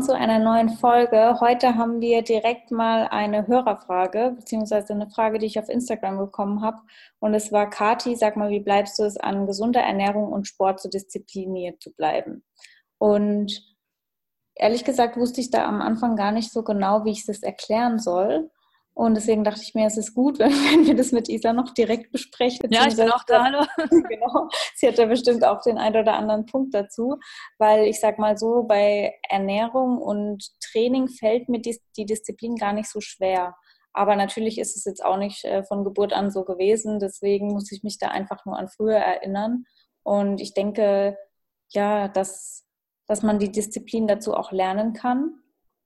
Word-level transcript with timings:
Willkommen 0.00 0.18
zu 0.18 0.30
einer 0.30 0.38
neuen 0.38 0.70
Folge. 0.70 1.40
Heute 1.40 1.74
haben 1.74 2.00
wir 2.00 2.22
direkt 2.22 2.70
mal 2.70 3.06
eine 3.08 3.46
Hörerfrage, 3.46 4.32
beziehungsweise 4.34 4.94
eine 4.94 5.10
Frage, 5.10 5.38
die 5.38 5.44
ich 5.44 5.58
auf 5.58 5.68
Instagram 5.68 6.16
bekommen 6.16 6.62
habe. 6.62 6.78
Und 7.18 7.34
es 7.34 7.52
war, 7.52 7.68
Kati, 7.68 8.16
sag 8.16 8.34
mal, 8.34 8.48
wie 8.48 8.60
bleibst 8.60 8.98
du 8.98 9.02
es 9.02 9.18
an 9.18 9.46
gesunder 9.46 9.82
Ernährung 9.82 10.32
und 10.32 10.46
Sport 10.46 10.80
so 10.80 10.88
diszipliniert 10.88 11.82
zu 11.82 11.92
bleiben? 11.92 12.42
Und 12.96 13.62
ehrlich 14.54 14.84
gesagt 14.84 15.18
wusste 15.18 15.42
ich 15.42 15.50
da 15.50 15.66
am 15.66 15.82
Anfang 15.82 16.16
gar 16.16 16.32
nicht 16.32 16.50
so 16.50 16.62
genau, 16.62 17.04
wie 17.04 17.10
ich 17.10 17.26
das 17.26 17.42
erklären 17.42 17.98
soll. 17.98 18.50
Und 18.94 19.14
deswegen 19.14 19.44
dachte 19.44 19.62
ich 19.62 19.74
mir, 19.74 19.86
es 19.86 19.96
ist 19.96 20.14
gut, 20.14 20.38
wenn, 20.38 20.50
wenn 20.50 20.86
wir 20.86 20.94
das 20.94 21.12
mit 21.12 21.28
Isa 21.28 21.52
noch 21.52 21.72
direkt 21.72 22.12
besprechen. 22.12 22.70
Ja, 22.70 22.86
ich 22.86 22.96
bin 22.96 23.10
auch 23.10 23.24
da, 23.24 23.44
hallo. 23.44 23.64
genau. 24.08 24.48
Sie 24.74 24.88
hat 24.88 24.98
ja 24.98 25.06
bestimmt 25.06 25.44
auch 25.44 25.62
den 25.62 25.78
einen 25.78 25.96
oder 25.96 26.14
anderen 26.14 26.46
Punkt 26.46 26.74
dazu, 26.74 27.18
weil 27.58 27.86
ich 27.86 28.00
sag 28.00 28.18
mal 28.18 28.36
so, 28.36 28.64
bei 28.64 29.14
Ernährung 29.28 29.98
und 29.98 30.50
Training 30.60 31.08
fällt 31.08 31.48
mir 31.48 31.60
die, 31.60 31.80
die 31.96 32.06
Disziplin 32.06 32.56
gar 32.56 32.72
nicht 32.72 32.90
so 32.90 33.00
schwer. 33.00 33.54
Aber 33.92 34.16
natürlich 34.16 34.58
ist 34.58 34.76
es 34.76 34.84
jetzt 34.84 35.04
auch 35.04 35.16
nicht 35.16 35.44
äh, 35.44 35.64
von 35.64 35.84
Geburt 35.84 36.12
an 36.12 36.30
so 36.30 36.44
gewesen. 36.44 37.00
Deswegen 37.00 37.48
muss 37.48 37.72
ich 37.72 37.82
mich 37.82 37.98
da 37.98 38.08
einfach 38.08 38.44
nur 38.44 38.56
an 38.56 38.68
früher 38.68 38.98
erinnern. 38.98 39.64
Und 40.02 40.40
ich 40.40 40.54
denke, 40.54 41.16
ja, 41.70 42.08
dass, 42.08 42.66
dass 43.06 43.22
man 43.22 43.38
die 43.38 43.50
Disziplin 43.50 44.06
dazu 44.06 44.34
auch 44.34 44.52
lernen 44.52 44.92
kann 44.92 45.40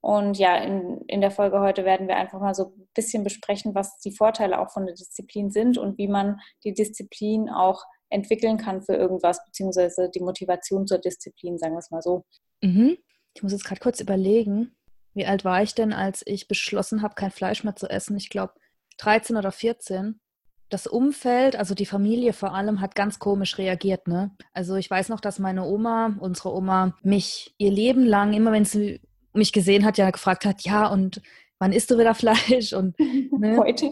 und 0.05 0.37
ja, 0.37 0.59
in, 0.59 1.01
in 1.07 1.23
der 1.23 1.31
Folge 1.31 1.61
heute 1.61 1.87
werden 1.87 2.09
wir 2.09 2.17
einfach 2.17 2.39
mal 2.39 2.55
so 2.55 2.75
ein 2.77 2.89
bisschen 2.93 3.25
besprechen, 3.25 3.75
was 3.75 3.97
die 4.01 4.13
Vorteile 4.13 4.61
auch 4.61 4.71
von 4.71 4.85
der 4.85 4.95
Disziplin 4.95 5.51
sind 5.51 5.79
und 5.79 5.97
wie 5.97 6.09
man 6.09 6.41
die 6.63 6.75
Disziplin 6.75 7.49
auch 7.49 7.83
entwickeln 8.11 8.59
kann 8.59 8.83
für 8.83 8.97
irgendwas, 8.97 9.43
beziehungsweise 9.47 10.11
die 10.15 10.21
Motivation 10.21 10.87
zur 10.87 10.99
Disziplin, 10.99 11.57
sagen 11.57 11.73
wir 11.73 11.79
es 11.79 11.91
mal 11.91 12.03
so. 12.03 12.27
Mhm. 12.61 12.99
Ich 13.33 13.43
muss 13.43 13.53
jetzt 13.53 13.65
gerade 13.65 13.81
kurz 13.81 13.99
überlegen, 13.99 14.77
wie 15.15 15.25
alt 15.25 15.43
war 15.43 15.63
ich 15.63 15.75
denn, 15.75 15.95
als 15.95 16.23
ich 16.27 16.49
beschlossen 16.49 17.01
habe, 17.01 17.15
kein 17.15 17.31
Fleisch 17.31 17.65
mehr 17.65 17.75
zu 17.75 17.89
essen? 17.89 18.19
Ich 18.19 18.29
glaube 18.29 18.53
13 18.99 19.39
oder 19.39 19.53
14 19.53 20.21
das 20.69 20.87
Umfeld, 20.87 21.57
also 21.57 21.75
die 21.75 21.87
Familie 21.87 22.35
vor 22.35 22.53
allem, 22.53 22.83
hat 22.83 22.95
ganz 22.95 23.19
komisch 23.19 23.57
reagiert. 23.57 24.07
Ne? 24.07 24.33
Also 24.53 24.77
ich 24.77 24.91
weiß 24.91 25.09
noch, 25.09 25.21
dass 25.21 25.39
meine 25.39 25.65
Oma, 25.65 26.17
unsere 26.21 26.53
Oma, 26.53 26.95
mich 27.03 27.55
ihr 27.57 27.71
Leben 27.71 28.05
lang, 28.05 28.35
immer 28.35 28.53
wenn 28.53 28.65
sie 28.67 29.01
mich 29.35 29.53
gesehen 29.53 29.85
hat, 29.85 29.99
ja 29.99 30.11
gefragt 30.11 30.45
hat, 30.45 30.63
ja, 30.63 30.87
und 30.87 31.21
wann 31.59 31.73
isst 31.73 31.91
du 31.91 31.99
wieder 31.99 32.15
Fleisch? 32.15 32.73
Und 32.73 32.99
ne? 32.99 33.57
heute. 33.57 33.87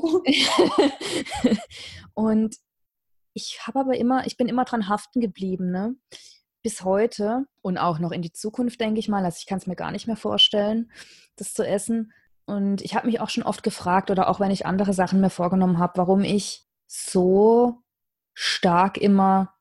und 2.15 2.57
ich 3.35 3.61
habe 3.67 3.81
aber 3.81 3.97
immer, 3.97 4.27
ich 4.27 4.37
bin 4.37 4.49
immer 4.49 4.65
dran 4.65 4.89
haften 4.89 5.21
geblieben, 5.21 5.71
ne? 5.71 5.95
Bis 6.63 6.85
heute 6.85 7.47
und 7.61 7.79
auch 7.79 7.99
noch 7.99 8.13
in 8.13 8.23
die 8.23 8.33
Zukunft, 8.33 8.81
denke 8.81 9.01
ich 9.01 9.09
mal. 9.09 9.25
Also 9.25 9.39
ich 9.41 9.47
kann 9.47 9.59
es 9.59 9.67
mir 9.67 9.75
gar 9.75 9.91
nicht 9.91 10.07
mehr 10.07 10.17
vorstellen, 10.17 10.93
das 11.37 11.55
zu 11.55 11.67
essen. 11.67 12.13
Und 12.45 12.83
ich 12.83 12.95
habe 12.95 13.07
mich 13.07 13.21
auch 13.21 13.31
schon 13.31 13.43
oft 13.43 13.63
gefragt, 13.63 14.11
oder 14.11 14.29
auch 14.29 14.39
wenn 14.39 14.51
ich 14.51 14.67
andere 14.67 14.93
Sachen 14.93 15.21
mir 15.21 15.31
vorgenommen 15.31 15.79
habe, 15.79 15.95
warum 15.97 16.23
ich 16.23 16.65
so 16.87 17.83
stark 18.35 18.99
immer 18.99 19.55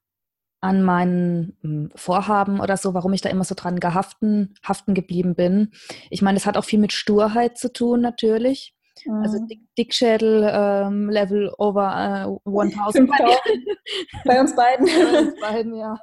an 0.61 0.83
meinen 0.83 1.57
hm, 1.61 1.89
Vorhaben 1.95 2.59
oder 2.61 2.77
so, 2.77 2.93
warum 2.93 3.13
ich 3.13 3.21
da 3.21 3.29
immer 3.29 3.43
so 3.43 3.55
dran 3.55 3.79
gehaften, 3.79 4.53
haften 4.63 4.93
geblieben 4.93 5.35
bin. 5.35 5.71
Ich 6.09 6.21
meine, 6.21 6.37
das 6.37 6.45
hat 6.45 6.55
auch 6.55 6.65
viel 6.65 6.79
mit 6.79 6.93
Sturheit 6.93 7.57
zu 7.57 7.73
tun, 7.73 8.01
natürlich. 8.01 8.75
Also 9.07 9.11
mhm. 9.11 9.23
Also 9.23 9.45
Dick, 9.47 9.61
Dickschädel 9.77 10.49
ähm, 10.53 11.09
Level 11.09 11.51
over 11.57 12.39
äh, 12.45 12.49
1000. 12.49 13.09
Bei 14.25 14.39
uns 14.39 14.55
beiden. 14.55 14.85
Bei 14.85 15.19
uns 15.19 15.39
beiden, 15.41 15.75
ja. 15.75 15.97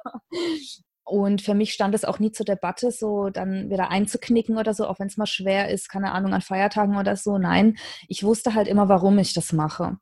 Und 1.03 1.41
für 1.41 1.55
mich 1.55 1.73
stand 1.73 1.95
es 1.95 2.05
auch 2.05 2.19
nie 2.19 2.31
zur 2.31 2.45
Debatte, 2.45 2.91
so 2.91 3.29
dann 3.29 3.69
wieder 3.71 3.89
einzuknicken 3.89 4.57
oder 4.57 4.73
so, 4.73 4.85
auch 4.85 4.99
wenn 4.99 5.07
es 5.07 5.17
mal 5.17 5.25
schwer 5.25 5.69
ist, 5.69 5.89
keine 5.89 6.11
Ahnung, 6.11 6.33
an 6.33 6.41
Feiertagen 6.41 6.97
oder 6.97 7.15
so. 7.15 7.37
Nein, 7.37 7.77
ich 8.07 8.23
wusste 8.23 8.53
halt 8.53 8.67
immer, 8.67 8.89
warum 8.89 9.17
ich 9.17 9.33
das 9.33 9.53
mache. 9.53 9.97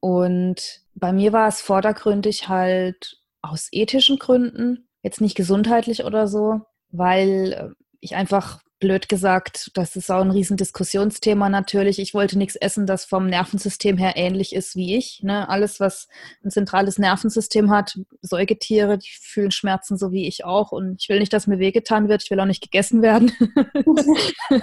Und 0.00 0.82
bei 0.94 1.12
mir 1.12 1.32
war 1.32 1.48
es 1.48 1.60
vordergründig 1.60 2.48
halt 2.48 3.18
aus 3.42 3.68
ethischen 3.72 4.18
Gründen, 4.18 4.88
jetzt 5.02 5.20
nicht 5.20 5.36
gesundheitlich 5.36 6.04
oder 6.04 6.28
so, 6.28 6.60
weil 6.90 7.52
äh, 7.52 7.68
ich 8.00 8.14
einfach 8.14 8.60
blöd 8.80 9.08
gesagt, 9.08 9.70
das 9.74 9.96
ist 9.96 10.10
auch 10.10 10.20
ein 10.20 10.30
Riesendiskussionsthema 10.30 11.48
natürlich. 11.48 11.98
Ich 11.98 12.14
wollte 12.14 12.38
nichts 12.38 12.54
essen, 12.54 12.86
das 12.86 13.04
vom 13.04 13.26
Nervensystem 13.26 13.98
her 13.98 14.12
ähnlich 14.16 14.54
ist 14.54 14.76
wie 14.76 14.96
ich. 14.96 15.20
Ne? 15.22 15.48
Alles, 15.48 15.80
was 15.80 16.08
ein 16.44 16.50
zentrales 16.50 16.98
Nervensystem 16.98 17.70
hat, 17.70 17.98
Säugetiere, 18.22 18.98
die 18.98 19.10
fühlen 19.20 19.50
Schmerzen 19.50 19.98
so 19.98 20.12
wie 20.12 20.28
ich 20.28 20.44
auch. 20.44 20.70
Und 20.70 21.02
ich 21.02 21.08
will 21.08 21.18
nicht, 21.18 21.32
dass 21.32 21.48
mir 21.48 21.58
wehgetan 21.58 22.08
wird. 22.08 22.22
Ich 22.22 22.30
will 22.30 22.40
auch 22.40 22.44
nicht 22.46 22.62
gegessen 22.62 23.02
werden. 23.02 23.32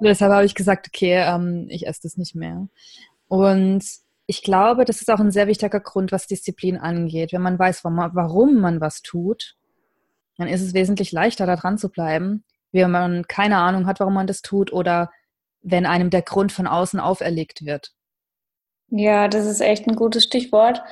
Deshalb 0.00 0.32
habe 0.32 0.44
ich 0.44 0.54
gesagt, 0.54 0.88
okay, 0.88 1.24
ähm, 1.26 1.66
ich 1.70 1.86
esse 1.86 2.02
das 2.02 2.18
nicht 2.18 2.34
mehr. 2.34 2.68
Und 3.28 3.82
ich 4.26 4.42
glaube, 4.42 4.84
das 4.84 5.00
ist 5.00 5.10
auch 5.10 5.20
ein 5.20 5.30
sehr 5.30 5.46
wichtiger 5.46 5.80
Grund, 5.80 6.12
was 6.12 6.26
Disziplin 6.26 6.78
angeht. 6.78 7.32
Wenn 7.32 7.42
man 7.42 7.58
weiß, 7.58 7.84
warum 7.84 8.60
man 8.60 8.80
was 8.80 9.02
tut, 9.02 9.56
dann 10.38 10.48
ist 10.48 10.62
es 10.62 10.74
wesentlich 10.74 11.12
leichter, 11.12 11.46
da 11.46 11.56
dran 11.56 11.78
zu 11.78 11.90
bleiben, 11.90 12.44
wenn 12.72 12.90
man 12.90 13.26
keine 13.26 13.58
Ahnung 13.58 13.86
hat, 13.86 14.00
warum 14.00 14.14
man 14.14 14.26
das 14.26 14.42
tut 14.42 14.72
oder 14.72 15.10
wenn 15.62 15.86
einem 15.86 16.10
der 16.10 16.22
Grund 16.22 16.52
von 16.52 16.66
außen 16.66 17.00
auferlegt 17.00 17.64
wird. 17.64 17.92
Ja, 18.88 19.28
das 19.28 19.46
ist 19.46 19.60
echt 19.60 19.86
ein 19.86 19.96
gutes 19.96 20.24
Stichwort, 20.24 20.82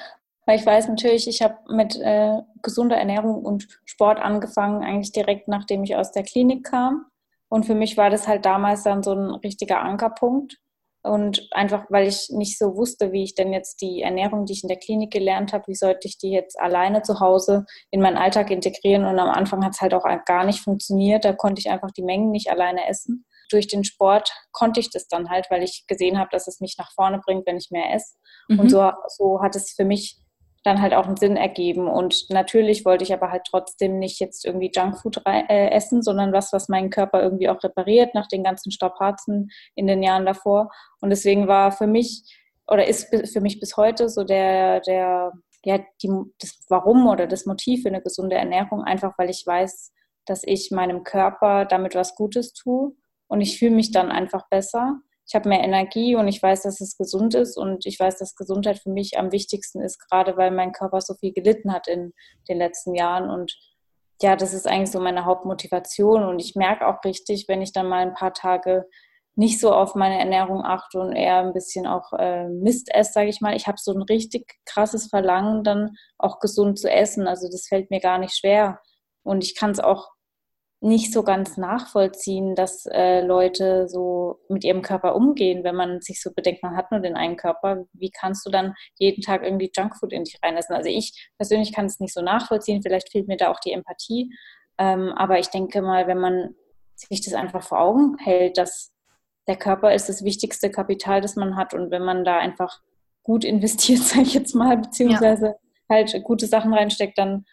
weil 0.46 0.58
ich 0.58 0.66
weiß 0.66 0.88
natürlich, 0.88 1.28
ich 1.28 1.42
habe 1.42 1.56
mit 1.68 1.96
äh, 1.96 2.38
gesunder 2.62 2.96
Ernährung 2.96 3.44
und 3.44 3.68
Sport 3.84 4.18
angefangen, 4.20 4.82
eigentlich 4.82 5.12
direkt 5.12 5.48
nachdem 5.48 5.84
ich 5.84 5.96
aus 5.96 6.12
der 6.12 6.22
Klinik 6.22 6.64
kam. 6.64 7.06
Und 7.48 7.66
für 7.66 7.74
mich 7.74 7.96
war 7.96 8.08
das 8.08 8.26
halt 8.26 8.46
damals 8.46 8.82
dann 8.82 9.02
so 9.02 9.12
ein 9.12 9.30
richtiger 9.30 9.82
Ankerpunkt. 9.82 10.58
Und 11.04 11.48
einfach, 11.50 11.86
weil 11.88 12.06
ich 12.06 12.28
nicht 12.30 12.58
so 12.58 12.76
wusste, 12.76 13.10
wie 13.10 13.24
ich 13.24 13.34
denn 13.34 13.52
jetzt 13.52 13.80
die 13.80 14.02
Ernährung, 14.02 14.46
die 14.46 14.52
ich 14.52 14.62
in 14.62 14.68
der 14.68 14.78
Klinik 14.78 15.10
gelernt 15.10 15.52
habe, 15.52 15.66
wie 15.66 15.74
sollte 15.74 16.06
ich 16.06 16.16
die 16.16 16.30
jetzt 16.30 16.58
alleine 16.60 17.02
zu 17.02 17.18
Hause 17.18 17.66
in 17.90 18.00
meinen 18.00 18.16
Alltag 18.16 18.50
integrieren. 18.52 19.04
Und 19.04 19.18
am 19.18 19.28
Anfang 19.28 19.64
hat 19.64 19.72
es 19.74 19.80
halt 19.80 19.94
auch 19.94 20.04
gar 20.24 20.44
nicht 20.44 20.60
funktioniert. 20.60 21.24
Da 21.24 21.32
konnte 21.32 21.58
ich 21.58 21.70
einfach 21.70 21.90
die 21.90 22.04
Mengen 22.04 22.30
nicht 22.30 22.50
alleine 22.50 22.88
essen. 22.88 23.26
Durch 23.50 23.66
den 23.66 23.82
Sport 23.82 24.32
konnte 24.52 24.78
ich 24.78 24.90
das 24.90 25.08
dann 25.08 25.28
halt, 25.28 25.50
weil 25.50 25.64
ich 25.64 25.84
gesehen 25.88 26.18
habe, 26.18 26.30
dass 26.30 26.46
es 26.46 26.60
mich 26.60 26.76
nach 26.78 26.92
vorne 26.92 27.18
bringt, 27.18 27.46
wenn 27.46 27.56
ich 27.56 27.70
mehr 27.70 27.92
esse. 27.92 28.14
Mhm. 28.48 28.60
Und 28.60 28.70
so, 28.70 28.92
so 29.08 29.42
hat 29.42 29.56
es 29.56 29.72
für 29.72 29.84
mich 29.84 30.21
dann 30.64 30.80
halt 30.80 30.94
auch 30.94 31.06
einen 31.06 31.16
Sinn 31.16 31.36
ergeben. 31.36 31.88
Und 31.88 32.26
natürlich 32.30 32.84
wollte 32.84 33.04
ich 33.04 33.12
aber 33.12 33.30
halt 33.30 33.42
trotzdem 33.48 33.98
nicht 33.98 34.20
jetzt 34.20 34.44
irgendwie 34.44 34.70
Junkfood 34.74 35.22
äh, 35.26 35.70
essen, 35.70 36.02
sondern 36.02 36.32
was, 36.32 36.52
was 36.52 36.68
meinen 36.68 36.90
Körper 36.90 37.22
irgendwie 37.22 37.48
auch 37.48 37.62
repariert 37.62 38.14
nach 38.14 38.28
den 38.28 38.44
ganzen 38.44 38.70
Strapazen 38.70 39.50
in 39.74 39.86
den 39.86 40.02
Jahren 40.02 40.26
davor. 40.26 40.70
Und 41.00 41.10
deswegen 41.10 41.48
war 41.48 41.72
für 41.72 41.86
mich 41.86 42.24
oder 42.68 42.86
ist 42.86 43.14
für 43.32 43.40
mich 43.40 43.60
bis 43.60 43.76
heute 43.76 44.08
so 44.08 44.24
der, 44.24 44.80
der, 44.80 45.32
ja, 45.64 45.78
die, 46.02 46.10
das 46.38 46.64
Warum 46.68 47.06
oder 47.06 47.26
das 47.26 47.44
Motiv 47.44 47.82
für 47.82 47.88
eine 47.88 48.02
gesunde 48.02 48.36
Ernährung, 48.36 48.82
einfach 48.84 49.18
weil 49.18 49.30
ich 49.30 49.44
weiß, 49.44 49.92
dass 50.26 50.42
ich 50.44 50.70
meinem 50.70 51.02
Körper 51.02 51.64
damit 51.64 51.94
was 51.94 52.14
Gutes 52.14 52.52
tue 52.52 52.92
und 53.26 53.40
ich 53.40 53.58
fühle 53.58 53.74
mich 53.74 53.90
dann 53.90 54.12
einfach 54.12 54.48
besser 54.48 55.00
ich 55.32 55.34
habe 55.34 55.48
mehr 55.48 55.64
Energie 55.64 56.14
und 56.14 56.28
ich 56.28 56.42
weiß, 56.42 56.60
dass 56.60 56.82
es 56.82 56.98
gesund 56.98 57.34
ist 57.34 57.56
und 57.56 57.86
ich 57.86 57.98
weiß, 57.98 58.18
dass 58.18 58.36
Gesundheit 58.36 58.78
für 58.78 58.90
mich 58.90 59.18
am 59.18 59.32
wichtigsten 59.32 59.80
ist, 59.80 59.98
gerade 59.98 60.36
weil 60.36 60.50
mein 60.50 60.72
Körper 60.72 61.00
so 61.00 61.14
viel 61.14 61.32
gelitten 61.32 61.72
hat 61.72 61.88
in 61.88 62.12
den 62.50 62.58
letzten 62.58 62.94
Jahren 62.94 63.30
und 63.30 63.56
ja, 64.20 64.36
das 64.36 64.52
ist 64.52 64.68
eigentlich 64.68 64.90
so 64.90 65.00
meine 65.00 65.24
Hauptmotivation 65.24 66.22
und 66.24 66.38
ich 66.38 66.54
merke 66.54 66.86
auch 66.86 67.02
richtig, 67.02 67.46
wenn 67.48 67.62
ich 67.62 67.72
dann 67.72 67.88
mal 67.88 68.02
ein 68.02 68.12
paar 68.12 68.34
Tage 68.34 68.84
nicht 69.34 69.58
so 69.58 69.72
auf 69.72 69.94
meine 69.94 70.18
Ernährung 70.18 70.66
achte 70.66 71.00
und 71.00 71.14
eher 71.14 71.38
ein 71.38 71.54
bisschen 71.54 71.86
auch 71.86 72.12
äh, 72.12 72.50
Mist 72.50 72.94
esse, 72.94 73.12
sage 73.12 73.30
ich 73.30 73.40
mal. 73.40 73.56
Ich 73.56 73.66
habe 73.66 73.78
so 73.80 73.94
ein 73.94 74.02
richtig 74.02 74.58
krasses 74.66 75.06
Verlangen, 75.06 75.64
dann 75.64 75.96
auch 76.18 76.40
gesund 76.40 76.78
zu 76.78 76.90
essen. 76.90 77.26
Also 77.26 77.48
das 77.50 77.66
fällt 77.66 77.90
mir 77.90 78.00
gar 78.00 78.18
nicht 78.18 78.36
schwer. 78.36 78.80
Und 79.22 79.42
ich 79.42 79.56
kann 79.56 79.70
es 79.70 79.80
auch 79.80 80.10
nicht 80.82 81.12
so 81.12 81.22
ganz 81.22 81.56
nachvollziehen, 81.56 82.56
dass 82.56 82.86
äh, 82.86 83.20
Leute 83.20 83.88
so 83.88 84.40
mit 84.48 84.64
ihrem 84.64 84.82
Körper 84.82 85.14
umgehen, 85.14 85.62
wenn 85.62 85.76
man 85.76 86.00
sich 86.00 86.20
so 86.20 86.32
bedenkt, 86.34 86.62
man 86.64 86.76
hat 86.76 86.90
nur 86.90 87.00
den 87.00 87.14
einen 87.14 87.36
Körper. 87.36 87.84
Wie 87.92 88.10
kannst 88.10 88.44
du 88.44 88.50
dann 88.50 88.74
jeden 88.98 89.22
Tag 89.22 89.44
irgendwie 89.44 89.70
Junkfood 89.74 90.12
in 90.12 90.24
dich 90.24 90.40
reinlassen? 90.42 90.74
Also 90.74 90.90
ich 90.90 91.30
persönlich 91.38 91.72
kann 91.72 91.86
es 91.86 92.00
nicht 92.00 92.12
so 92.12 92.20
nachvollziehen, 92.20 92.82
vielleicht 92.82 93.12
fehlt 93.12 93.28
mir 93.28 93.36
da 93.36 93.50
auch 93.50 93.60
die 93.60 93.70
Empathie. 93.70 94.34
Ähm, 94.76 95.12
aber 95.16 95.38
ich 95.38 95.48
denke 95.48 95.82
mal, 95.82 96.08
wenn 96.08 96.18
man 96.18 96.56
sich 96.96 97.20
das 97.20 97.34
einfach 97.34 97.62
vor 97.62 97.80
Augen 97.80 98.16
hält, 98.18 98.58
dass 98.58 98.92
der 99.46 99.56
Körper 99.56 99.94
ist 99.94 100.08
das 100.08 100.24
wichtigste 100.24 100.68
Kapital, 100.68 101.20
das 101.20 101.36
man 101.36 101.56
hat 101.56 101.74
und 101.74 101.92
wenn 101.92 102.02
man 102.02 102.24
da 102.24 102.38
einfach 102.38 102.80
gut 103.22 103.44
investiert, 103.44 104.00
sage 104.00 104.22
ich 104.22 104.34
jetzt 104.34 104.54
mal, 104.54 104.78
beziehungsweise 104.78 105.46
ja. 105.46 105.54
halt 105.88 106.24
gute 106.24 106.48
Sachen 106.48 106.74
reinsteckt, 106.74 107.16
dann 107.18 107.44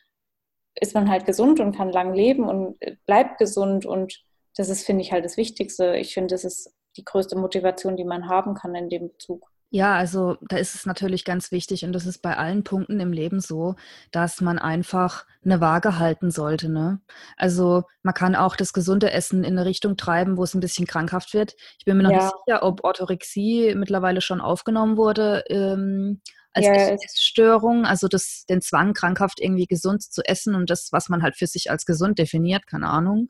ist 0.76 0.94
man 0.94 1.10
halt 1.10 1.26
gesund 1.26 1.60
und 1.60 1.76
kann 1.76 1.92
lang 1.92 2.14
leben 2.14 2.48
und 2.48 2.78
bleibt 3.06 3.38
gesund. 3.38 3.86
Und 3.86 4.24
das 4.56 4.70
ist, 4.70 4.86
finde 4.86 5.02
ich, 5.02 5.12
halt 5.12 5.26
das 5.26 5.38
Wichtigste. 5.38 5.96
Ich 5.96 6.14
finde, 6.14 6.34
das 6.34 6.44
ist 6.44 6.74
die 6.98 7.06
größte 7.06 7.38
Motivation, 7.38 7.98
die 7.98 8.06
man 8.06 8.30
haben 8.30 8.56
kann 8.56 8.76
in 8.76 8.90
dem 8.90 9.10
Bezug. 9.10 9.50
Ja, 9.72 9.94
also 9.94 10.38
da 10.42 10.58
ist 10.58 10.74
es 10.74 10.88
natürlich 10.88 11.26
ganz 11.26 11.52
wichtig 11.52 11.86
und 11.86 11.94
das 11.94 12.08
ist 12.08 12.24
bei 12.24 12.36
allen 12.36 12.64
Punkten 12.64 13.00
im 13.00 13.14
Leben 13.14 13.40
so, 13.40 13.76
dass 14.12 14.42
man 14.42 14.58
einfach 14.58 15.28
eine 15.46 15.62
Waage 15.62 16.00
halten 16.00 16.32
sollte. 16.32 16.70
Ne? 16.70 17.02
Also 17.38 17.84
man 18.02 18.16
kann 18.16 18.36
auch 18.36 18.56
das 18.56 18.74
gesunde 18.74 19.12
Essen 19.12 19.44
in 19.44 19.60
eine 19.60 19.68
Richtung 19.68 19.96
treiben, 19.96 20.38
wo 20.38 20.44
es 20.44 20.56
ein 20.56 20.60
bisschen 20.60 20.88
krankhaft 20.88 21.36
wird. 21.36 21.56
Ich 21.78 21.86
bin 21.86 21.98
mir 21.98 22.04
noch 22.04 22.12
ja. 22.12 22.24
nicht 22.24 22.34
sicher, 22.46 22.64
ob 22.64 22.84
Orthorexie 22.84 23.76
mittlerweile 23.76 24.22
schon 24.22 24.42
aufgenommen 24.42 24.98
wurde 24.98 25.44
ähm, 25.50 26.20
als 26.54 26.66
ja, 26.66 26.74
Essstörung, 26.74 27.86
also 27.86 28.08
das, 28.08 28.46
den 28.50 28.62
Zwang, 28.62 28.94
krankhaft 28.94 29.40
irgendwie 29.40 29.68
gesund 29.68 30.02
zu 30.02 30.24
essen 30.26 30.56
und 30.56 30.70
das, 30.70 30.92
was 30.92 31.10
man 31.10 31.22
halt 31.22 31.36
für 31.36 31.48
sich 31.48 31.70
als 31.70 31.86
gesund 31.86 32.18
definiert, 32.18 32.66
keine 32.66 32.90
Ahnung. 32.90 33.30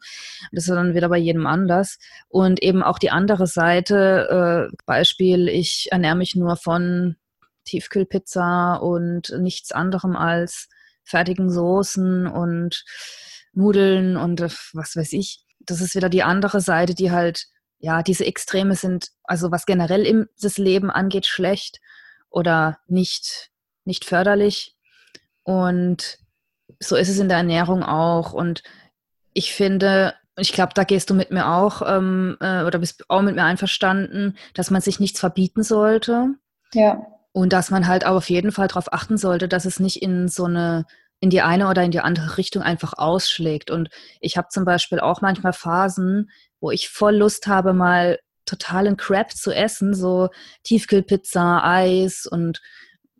Das 0.51 0.65
ist 0.65 0.73
dann 0.73 0.95
wieder 0.95 1.09
bei 1.09 1.17
jedem 1.17 1.45
anders. 1.45 1.97
Und 2.29 2.63
eben 2.63 2.81
auch 2.81 2.97
die 2.97 3.11
andere 3.11 3.47
Seite, 3.47 4.69
äh, 4.71 4.75
Beispiel, 4.85 5.49
ich 5.49 5.89
ernähre 5.91 6.15
mich 6.15 6.35
nur 6.35 6.55
von 6.55 7.17
Tiefkühlpizza 7.65 8.75
und 8.75 9.33
nichts 9.37 9.71
anderem 9.71 10.15
als 10.15 10.69
fertigen 11.03 11.49
Soßen 11.49 12.25
und 12.25 12.85
Nudeln 13.53 14.15
und 14.15 14.39
äh, 14.39 14.49
was 14.73 14.95
weiß 14.95 15.11
ich. 15.13 15.43
Das 15.59 15.81
ist 15.81 15.93
wieder 15.93 16.09
die 16.09 16.23
andere 16.23 16.61
Seite, 16.61 16.95
die 16.95 17.11
halt, 17.11 17.47
ja, 17.79 18.01
diese 18.01 18.25
Extreme 18.25 18.75
sind, 18.75 19.09
also 19.23 19.51
was 19.51 19.65
generell 19.65 20.05
im, 20.05 20.27
das 20.41 20.57
Leben 20.57 20.89
angeht, 20.89 21.25
schlecht 21.25 21.79
oder 22.29 22.79
nicht, 22.87 23.51
nicht 23.85 24.05
förderlich. 24.05 24.75
Und 25.43 26.19
so 26.79 26.95
ist 26.95 27.09
es 27.09 27.19
in 27.19 27.29
der 27.29 27.37
Ernährung 27.37 27.83
auch. 27.83 28.33
Und 28.33 28.63
ich 29.33 29.53
finde, 29.53 30.13
ich 30.37 30.53
glaube, 30.53 30.73
da 30.73 30.83
gehst 30.83 31.09
du 31.09 31.13
mit 31.13 31.31
mir 31.31 31.47
auch 31.47 31.81
ähm, 31.85 32.37
äh, 32.39 32.63
oder 32.63 32.79
bist 32.79 33.09
auch 33.09 33.21
mit 33.21 33.35
mir 33.35 33.43
einverstanden, 33.43 34.37
dass 34.53 34.71
man 34.71 34.81
sich 34.81 34.99
nichts 34.99 35.19
verbieten 35.19 35.63
sollte. 35.63 36.35
Ja. 36.73 37.01
Und 37.31 37.53
dass 37.53 37.71
man 37.71 37.87
halt 37.87 38.05
auch 38.05 38.15
auf 38.15 38.29
jeden 38.29 38.51
Fall 38.51 38.67
darauf 38.67 38.91
achten 38.91 39.17
sollte, 39.17 39.47
dass 39.47 39.65
es 39.65 39.79
nicht 39.79 40.01
in 40.01 40.27
so 40.27 40.45
eine, 40.45 40.85
in 41.19 41.29
die 41.29 41.41
eine 41.41 41.67
oder 41.67 41.83
in 41.83 41.91
die 41.91 41.99
andere 41.99 42.37
Richtung 42.37 42.63
einfach 42.63 42.93
ausschlägt. 42.97 43.71
Und 43.71 43.89
ich 44.19 44.37
habe 44.37 44.47
zum 44.49 44.65
Beispiel 44.65 44.99
auch 44.99 45.21
manchmal 45.21 45.53
Phasen, 45.53 46.31
wo 46.59 46.71
ich 46.71 46.89
voll 46.89 47.15
Lust 47.15 47.47
habe, 47.47 47.73
mal 47.73 48.19
totalen 48.49 48.97
Crap 48.97 49.31
zu 49.31 49.51
essen, 49.51 49.93
so 49.93 50.29
Tiefkühlpizza, 50.63 51.63
Eis 51.63 52.25
und 52.25 52.61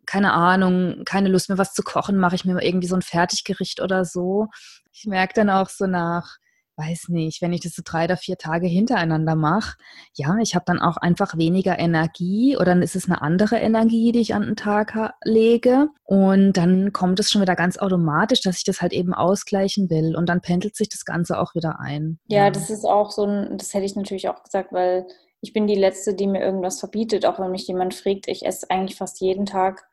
keine 0.06 0.32
Ahnung, 0.32 1.04
keine 1.04 1.28
Lust 1.28 1.48
mehr 1.48 1.58
was 1.58 1.72
zu 1.72 1.82
kochen, 1.82 2.18
mache 2.18 2.34
ich 2.34 2.44
mir 2.44 2.60
irgendwie 2.62 2.88
so 2.88 2.96
ein 2.96 3.02
Fertiggericht 3.02 3.80
oder 3.80 4.04
so. 4.04 4.48
Ich 4.92 5.06
merke 5.06 5.34
dann 5.34 5.50
auch 5.50 5.68
so 5.68 5.86
nach 5.86 6.38
weiß 6.80 7.08
nicht, 7.10 7.42
wenn 7.42 7.52
ich 7.52 7.60
das 7.60 7.74
so 7.74 7.82
drei 7.84 8.04
oder 8.04 8.16
vier 8.16 8.38
Tage 8.38 8.66
hintereinander 8.66 9.34
mache, 9.34 9.76
ja, 10.14 10.38
ich 10.40 10.54
habe 10.54 10.64
dann 10.66 10.80
auch 10.80 10.96
einfach 10.96 11.36
weniger 11.36 11.78
Energie 11.78 12.56
oder 12.56 12.66
dann 12.66 12.82
ist 12.82 12.96
es 12.96 13.06
eine 13.06 13.20
andere 13.20 13.58
Energie, 13.58 14.12
die 14.12 14.20
ich 14.20 14.34
an 14.34 14.42
den 14.42 14.56
Tag 14.56 15.14
lege. 15.24 15.88
Und 16.04 16.54
dann 16.54 16.92
kommt 16.92 17.20
es 17.20 17.30
schon 17.30 17.42
wieder 17.42 17.56
ganz 17.56 17.78
automatisch, 17.78 18.40
dass 18.40 18.58
ich 18.58 18.64
das 18.64 18.80
halt 18.80 18.92
eben 18.92 19.12
ausgleichen 19.12 19.90
will. 19.90 20.16
Und 20.16 20.28
dann 20.28 20.40
pendelt 20.40 20.76
sich 20.76 20.88
das 20.88 21.04
Ganze 21.04 21.38
auch 21.38 21.54
wieder 21.54 21.80
ein. 21.80 22.18
Ja, 22.28 22.44
ja. 22.44 22.50
das 22.50 22.70
ist 22.70 22.84
auch 22.84 23.10
so 23.10 23.24
ein, 23.24 23.58
das 23.58 23.74
hätte 23.74 23.84
ich 23.84 23.96
natürlich 23.96 24.28
auch 24.28 24.42
gesagt, 24.42 24.72
weil 24.72 25.06
ich 25.40 25.52
bin 25.52 25.66
die 25.66 25.74
Letzte, 25.74 26.14
die 26.14 26.26
mir 26.26 26.40
irgendwas 26.40 26.80
verbietet, 26.80 27.26
auch 27.26 27.38
wenn 27.38 27.50
mich 27.50 27.66
jemand 27.66 27.94
fragt, 27.94 28.28
ich 28.28 28.44
esse 28.44 28.70
eigentlich 28.70 28.96
fast 28.96 29.20
jeden 29.20 29.46
Tag 29.46 29.86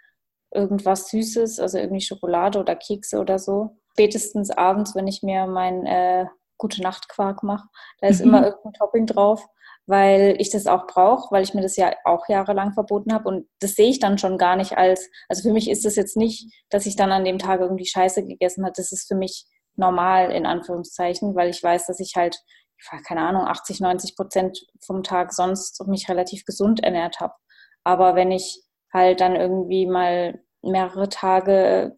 irgendwas 0.53 1.09
Süßes, 1.09 1.59
also 1.59 1.77
irgendwie 1.77 2.01
Schokolade 2.01 2.59
oder 2.59 2.75
Kekse 2.75 3.19
oder 3.19 3.39
so. 3.39 3.77
Spätestens 3.93 4.51
abends, 4.51 4.95
wenn 4.95 5.07
ich 5.07 5.23
mir 5.23 5.47
mein 5.47 5.85
äh, 5.85 6.25
gute 6.57 6.81
Nacht 6.81 7.09
Quark 7.09 7.43
mache. 7.43 7.67
Da 7.99 8.07
ist 8.07 8.19
mhm. 8.19 8.27
immer 8.27 8.45
irgendein 8.45 8.73
Topping 8.73 9.05
drauf, 9.05 9.45
weil 9.85 10.35
ich 10.39 10.49
das 10.49 10.67
auch 10.67 10.87
brauche, 10.87 11.31
weil 11.31 11.43
ich 11.43 11.53
mir 11.53 11.61
das 11.61 11.77
ja 11.77 11.93
auch 12.03 12.27
jahrelang 12.27 12.73
verboten 12.73 13.13
habe. 13.13 13.27
Und 13.29 13.47
das 13.59 13.75
sehe 13.75 13.89
ich 13.89 13.99
dann 13.99 14.17
schon 14.17 14.37
gar 14.37 14.55
nicht 14.55 14.77
als, 14.77 15.09
also 15.29 15.43
für 15.43 15.53
mich 15.53 15.69
ist 15.69 15.85
das 15.85 15.95
jetzt 15.95 16.17
nicht, 16.17 16.51
dass 16.69 16.85
ich 16.85 16.95
dann 16.95 17.11
an 17.11 17.25
dem 17.25 17.39
Tag 17.39 17.61
irgendwie 17.61 17.85
Scheiße 17.85 18.25
gegessen 18.25 18.63
habe. 18.63 18.73
Das 18.75 18.91
ist 18.91 19.07
für 19.07 19.15
mich 19.15 19.45
normal 19.75 20.31
in 20.31 20.45
Anführungszeichen, 20.45 21.35
weil 21.35 21.49
ich 21.49 21.63
weiß, 21.63 21.87
dass 21.87 21.99
ich 21.99 22.13
halt, 22.15 22.37
keine 23.07 23.21
Ahnung, 23.21 23.43
80, 23.43 23.79
90 23.79 24.15
Prozent 24.15 24.59
vom 24.85 25.03
Tag 25.03 25.33
sonst 25.33 25.85
mich 25.87 26.09
relativ 26.09 26.45
gesund 26.45 26.83
ernährt 26.83 27.19
habe. 27.19 27.33
Aber 27.83 28.15
wenn 28.15 28.31
ich 28.31 28.61
halt 28.93 29.21
dann 29.21 29.35
irgendwie 29.35 29.85
mal 29.85 30.39
mehrere 30.61 31.09
Tage 31.09 31.95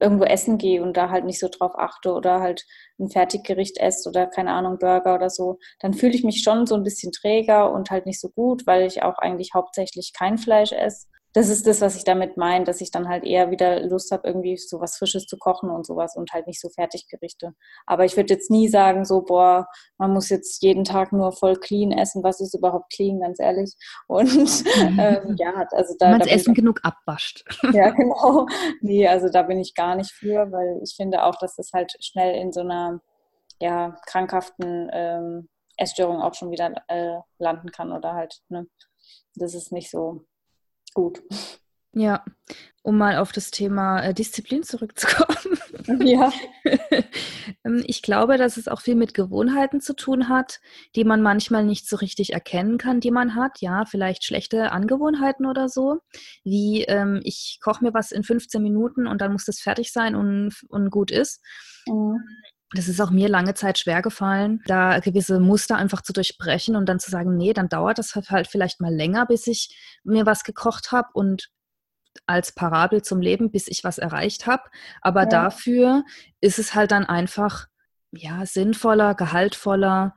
irgendwo 0.00 0.24
essen 0.24 0.58
gehe 0.58 0.82
und 0.82 0.96
da 0.96 1.10
halt 1.10 1.24
nicht 1.24 1.40
so 1.40 1.48
drauf 1.48 1.72
achte 1.76 2.12
oder 2.12 2.40
halt 2.40 2.64
ein 2.98 3.10
Fertiggericht 3.10 3.78
esse 3.78 4.08
oder 4.08 4.26
keine 4.26 4.52
Ahnung, 4.52 4.78
Burger 4.78 5.14
oder 5.14 5.30
so, 5.30 5.58
dann 5.80 5.94
fühle 5.94 6.14
ich 6.14 6.24
mich 6.24 6.42
schon 6.42 6.66
so 6.66 6.74
ein 6.74 6.82
bisschen 6.82 7.12
träger 7.12 7.72
und 7.72 7.90
halt 7.90 8.06
nicht 8.06 8.20
so 8.20 8.28
gut, 8.30 8.66
weil 8.66 8.86
ich 8.86 9.02
auch 9.02 9.18
eigentlich 9.18 9.52
hauptsächlich 9.54 10.12
kein 10.16 10.38
Fleisch 10.38 10.72
esse 10.72 11.06
das 11.36 11.50
ist 11.50 11.66
das, 11.66 11.82
was 11.82 11.96
ich 11.96 12.04
damit 12.04 12.38
meine, 12.38 12.64
dass 12.64 12.80
ich 12.80 12.90
dann 12.90 13.10
halt 13.10 13.22
eher 13.22 13.50
wieder 13.50 13.80
Lust 13.80 14.10
habe, 14.10 14.26
irgendwie 14.26 14.56
so 14.56 14.80
was 14.80 14.96
Frisches 14.96 15.26
zu 15.26 15.36
kochen 15.36 15.68
und 15.68 15.84
sowas 15.84 16.16
und 16.16 16.32
halt 16.32 16.46
nicht 16.46 16.58
so 16.58 16.70
Fertiggerichte. 16.70 17.52
Aber 17.84 18.06
ich 18.06 18.16
würde 18.16 18.32
jetzt 18.32 18.50
nie 18.50 18.68
sagen, 18.68 19.04
so, 19.04 19.20
boah, 19.20 19.68
man 19.98 20.12
muss 20.12 20.30
jetzt 20.30 20.62
jeden 20.62 20.84
Tag 20.84 21.12
nur 21.12 21.32
voll 21.32 21.56
clean 21.56 21.92
essen. 21.92 22.22
Was 22.22 22.40
ist 22.40 22.54
überhaupt 22.54 22.90
clean, 22.90 23.20
ganz 23.20 23.38
ehrlich? 23.38 23.74
Und 24.06 24.64
ähm, 24.98 25.36
ja, 25.38 25.66
also 25.72 25.94
da. 25.98 26.06
Wenn 26.06 26.12
man 26.12 26.20
das 26.20 26.28
Essen 26.30 26.52
ich, 26.52 26.56
genug 26.56 26.80
abwascht. 26.82 27.44
Ja, 27.74 27.90
genau. 27.94 28.46
Nee, 28.80 29.06
also 29.06 29.28
da 29.28 29.42
bin 29.42 29.58
ich 29.58 29.74
gar 29.74 29.94
nicht 29.94 30.12
für, 30.12 30.50
weil 30.50 30.80
ich 30.82 30.94
finde 30.96 31.22
auch, 31.22 31.36
dass 31.36 31.54
das 31.54 31.68
halt 31.74 31.92
schnell 32.00 32.34
in 32.40 32.50
so 32.50 32.60
einer 32.60 33.02
ja, 33.60 33.94
krankhaften 34.06 34.88
ähm, 34.90 35.50
Essstörung 35.76 36.22
auch 36.22 36.32
schon 36.32 36.50
wieder 36.50 36.72
äh, 36.88 37.18
landen 37.38 37.70
kann 37.70 37.92
oder 37.92 38.14
halt, 38.14 38.40
ne? 38.48 38.66
Das 39.34 39.52
ist 39.52 39.70
nicht 39.70 39.90
so 39.90 40.24
gut. 40.96 41.22
Ja, 41.92 42.24
um 42.82 42.96
mal 42.98 43.18
auf 43.18 43.32
das 43.32 43.50
Thema 43.50 44.00
äh, 44.00 44.14
Disziplin 44.14 44.62
zurückzukommen. 44.62 45.58
Ja. 46.04 46.32
Ähm, 47.64 47.84
ich 47.86 48.02
glaube, 48.02 48.38
dass 48.38 48.56
es 48.56 48.66
auch 48.66 48.80
viel 48.80 48.96
mit 48.96 49.14
Gewohnheiten 49.14 49.80
zu 49.80 49.94
tun 49.94 50.28
hat, 50.28 50.60
die 50.96 51.04
man 51.04 51.22
manchmal 51.22 51.64
nicht 51.64 51.88
so 51.88 51.96
richtig 51.96 52.32
erkennen 52.32 52.76
kann, 52.76 52.98
die 52.98 53.12
man 53.12 53.36
hat. 53.36 53.60
Ja, 53.60 53.84
vielleicht 53.84 54.24
schlechte 54.24 54.72
Angewohnheiten 54.72 55.46
oder 55.46 55.68
so, 55.68 55.98
wie 56.42 56.82
ähm, 56.82 57.20
ich 57.22 57.60
koche 57.62 57.84
mir 57.84 57.94
was 57.94 58.10
in 58.10 58.24
15 58.24 58.60
Minuten 58.60 59.06
und 59.06 59.20
dann 59.20 59.30
muss 59.32 59.44
das 59.44 59.60
fertig 59.60 59.92
sein 59.92 60.16
und, 60.16 60.54
und 60.68 60.90
gut 60.90 61.12
ist. 61.12 61.40
Mhm. 61.86 62.18
Das 62.72 62.88
ist 62.88 63.00
auch 63.00 63.10
mir 63.10 63.28
lange 63.28 63.54
Zeit 63.54 63.78
schwer 63.78 64.02
gefallen, 64.02 64.60
da 64.66 64.98
gewisse 64.98 65.38
Muster 65.38 65.76
einfach 65.76 66.02
zu 66.02 66.12
durchbrechen 66.12 66.74
und 66.74 66.88
dann 66.88 66.98
zu 66.98 67.10
sagen, 67.10 67.36
nee, 67.36 67.52
dann 67.52 67.68
dauert 67.68 67.98
das 67.98 68.16
halt 68.16 68.48
vielleicht 68.48 68.80
mal 68.80 68.92
länger, 68.92 69.26
bis 69.26 69.46
ich 69.46 70.00
mir 70.02 70.26
was 70.26 70.42
gekocht 70.42 70.90
habe 70.90 71.08
und 71.14 71.50
als 72.26 72.52
Parabel 72.52 73.02
zum 73.02 73.20
Leben, 73.20 73.50
bis 73.50 73.68
ich 73.68 73.84
was 73.84 73.98
erreicht 73.98 74.46
habe. 74.46 74.64
Aber 75.00 75.22
ja. 75.22 75.28
dafür 75.28 76.04
ist 76.40 76.58
es 76.58 76.74
halt 76.74 76.90
dann 76.90 77.04
einfach 77.04 77.66
ja 78.10 78.46
sinnvoller, 78.46 79.14
gehaltvoller, 79.14 80.14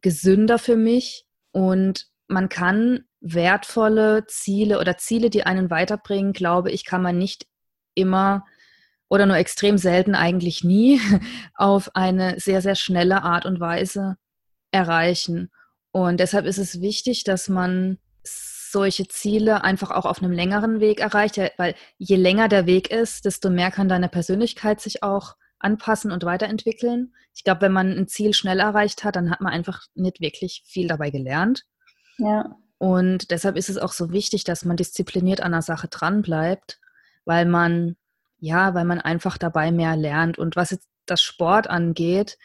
gesünder 0.00 0.58
für 0.58 0.76
mich 0.76 1.26
und 1.52 2.06
man 2.28 2.48
kann 2.48 3.04
wertvolle 3.20 4.26
Ziele 4.26 4.78
oder 4.78 4.96
Ziele, 4.96 5.30
die 5.30 5.44
einen 5.44 5.70
weiterbringen, 5.70 6.32
glaube 6.32 6.70
ich, 6.70 6.84
kann 6.84 7.02
man 7.02 7.18
nicht 7.18 7.46
immer 7.94 8.44
oder 9.10 9.26
nur 9.26 9.36
extrem 9.36 9.76
selten, 9.76 10.14
eigentlich 10.14 10.64
nie, 10.64 11.00
auf 11.54 11.94
eine 11.94 12.40
sehr, 12.40 12.62
sehr 12.62 12.76
schnelle 12.76 13.22
Art 13.22 13.44
und 13.44 13.60
Weise 13.60 14.16
erreichen. 14.70 15.50
Und 15.92 16.20
deshalb 16.20 16.46
ist 16.46 16.58
es 16.58 16.80
wichtig, 16.80 17.24
dass 17.24 17.48
man 17.48 17.98
solche 18.22 19.08
Ziele 19.08 19.64
einfach 19.64 19.90
auch 19.90 20.06
auf 20.06 20.22
einem 20.22 20.30
längeren 20.30 20.78
Weg 20.78 21.00
erreicht, 21.00 21.38
weil 21.58 21.74
je 21.98 22.14
länger 22.14 22.48
der 22.48 22.66
Weg 22.66 22.90
ist, 22.90 23.24
desto 23.24 23.50
mehr 23.50 23.72
kann 23.72 23.88
deine 23.88 24.08
Persönlichkeit 24.08 24.80
sich 24.80 25.02
auch 25.02 25.34
anpassen 25.58 26.12
und 26.12 26.24
weiterentwickeln. 26.24 27.12
Ich 27.34 27.42
glaube, 27.42 27.62
wenn 27.62 27.72
man 27.72 27.90
ein 27.90 28.06
Ziel 28.06 28.32
schnell 28.32 28.60
erreicht 28.60 29.02
hat, 29.02 29.16
dann 29.16 29.30
hat 29.30 29.40
man 29.40 29.52
einfach 29.52 29.82
nicht 29.94 30.20
wirklich 30.20 30.62
viel 30.66 30.86
dabei 30.86 31.10
gelernt. 31.10 31.64
Ja. 32.18 32.56
Und 32.78 33.32
deshalb 33.32 33.56
ist 33.56 33.68
es 33.68 33.76
auch 33.76 33.92
so 33.92 34.12
wichtig, 34.12 34.44
dass 34.44 34.64
man 34.64 34.76
diszipliniert 34.76 35.40
an 35.40 35.52
der 35.52 35.62
Sache 35.62 35.88
dranbleibt, 35.88 36.78
weil 37.24 37.46
man 37.46 37.96
ja, 38.40 38.74
weil 38.74 38.84
man 38.84 39.00
einfach 39.00 39.38
dabei 39.38 39.70
mehr 39.70 39.96
lernt. 39.96 40.38
Und 40.38 40.56
was 40.56 40.70
jetzt 40.70 40.88
das 41.06 41.22
Sport 41.22 41.68
angeht, 41.68 42.38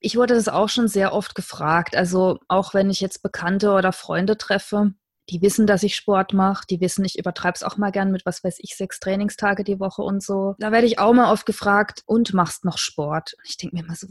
ich 0.00 0.16
wurde 0.16 0.34
das 0.34 0.48
auch 0.48 0.68
schon 0.68 0.88
sehr 0.88 1.12
oft 1.12 1.34
gefragt. 1.34 1.96
Also 1.96 2.38
auch 2.48 2.74
wenn 2.74 2.90
ich 2.90 3.00
jetzt 3.00 3.22
Bekannte 3.22 3.72
oder 3.72 3.92
Freunde 3.92 4.36
treffe, 4.36 4.94
die 5.28 5.42
wissen, 5.42 5.66
dass 5.66 5.82
ich 5.82 5.96
Sport 5.96 6.32
mache, 6.32 6.66
die 6.68 6.80
wissen, 6.80 7.04
ich 7.04 7.18
übertreibe 7.18 7.54
es 7.54 7.62
auch 7.62 7.76
mal 7.76 7.90
gern 7.90 8.12
mit, 8.12 8.24
was 8.24 8.44
weiß 8.44 8.58
ich, 8.60 8.76
sechs 8.76 9.00
Trainingstage 9.00 9.64
die 9.64 9.80
Woche 9.80 10.02
und 10.02 10.22
so. 10.22 10.54
Da 10.58 10.72
werde 10.72 10.86
ich 10.86 10.98
auch 10.98 11.12
mal 11.12 11.32
oft 11.32 11.46
gefragt, 11.46 12.02
und 12.06 12.32
machst 12.34 12.64
noch 12.64 12.78
Sport? 12.78 13.34
Ich 13.44 13.56
denke 13.56 13.76
mir 13.76 13.82
immer 13.82 13.94
so, 13.94 14.06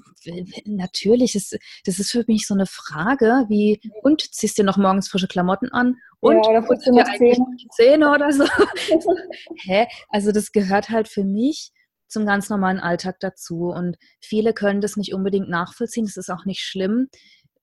natürlich, 0.66 1.34
das, 1.34 1.52
das 1.86 2.00
ist 2.00 2.12
für 2.12 2.24
mich 2.28 2.48
so 2.48 2.54
eine 2.54 2.66
Frage, 2.66 3.46
wie, 3.48 3.80
und 4.02 4.34
ziehst 4.34 4.58
dir 4.58 4.66
noch 4.66 4.78
morgens 4.78 5.08
frische 5.08 5.28
Klamotten 5.28 5.72
an? 5.72 5.96
Und 6.20 6.44
ja, 6.46 6.50
oder 6.50 6.62
putzt 6.62 6.88
dir 6.88 7.06
Zähne. 7.18 7.46
Zähne 7.72 8.12
oder 8.12 8.32
so? 8.32 8.46
Hä? 9.64 9.88
Also 10.10 10.32
das 10.32 10.52
gehört 10.52 10.90
halt 10.90 11.08
für 11.08 11.24
mich 11.24 11.72
zum 12.08 12.26
ganz 12.26 12.50
normalen 12.50 12.80
Alltag 12.80 13.20
dazu. 13.20 13.68
Und 13.70 13.98
viele 14.22 14.54
können 14.54 14.82
das 14.82 14.98
nicht 14.98 15.14
unbedingt 15.14 15.50
nachvollziehen. 15.50 16.06
Das 16.06 16.18
ist 16.18 16.30
auch 16.30 16.46
nicht 16.46 16.62
schlimm. 16.62 17.10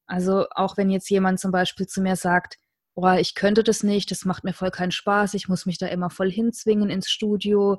Also 0.06 0.46
auch 0.50 0.76
wenn 0.76 0.90
jetzt 0.90 1.10
jemand 1.10 1.40
zum 1.40 1.52
Beispiel 1.52 1.86
zu 1.86 2.02
mir 2.02 2.16
sagt, 2.16 2.56
oh, 2.94 3.10
ich 3.18 3.34
könnte 3.34 3.62
das 3.62 3.82
nicht, 3.82 4.10
das 4.10 4.24
macht 4.24 4.44
mir 4.44 4.52
voll 4.52 4.70
keinen 4.70 4.92
Spaß, 4.92 5.34
ich 5.34 5.48
muss 5.48 5.66
mich 5.66 5.78
da 5.78 5.86
immer 5.86 6.10
voll 6.10 6.30
hinzwingen 6.30 6.90
ins 6.90 7.10
Studio, 7.10 7.78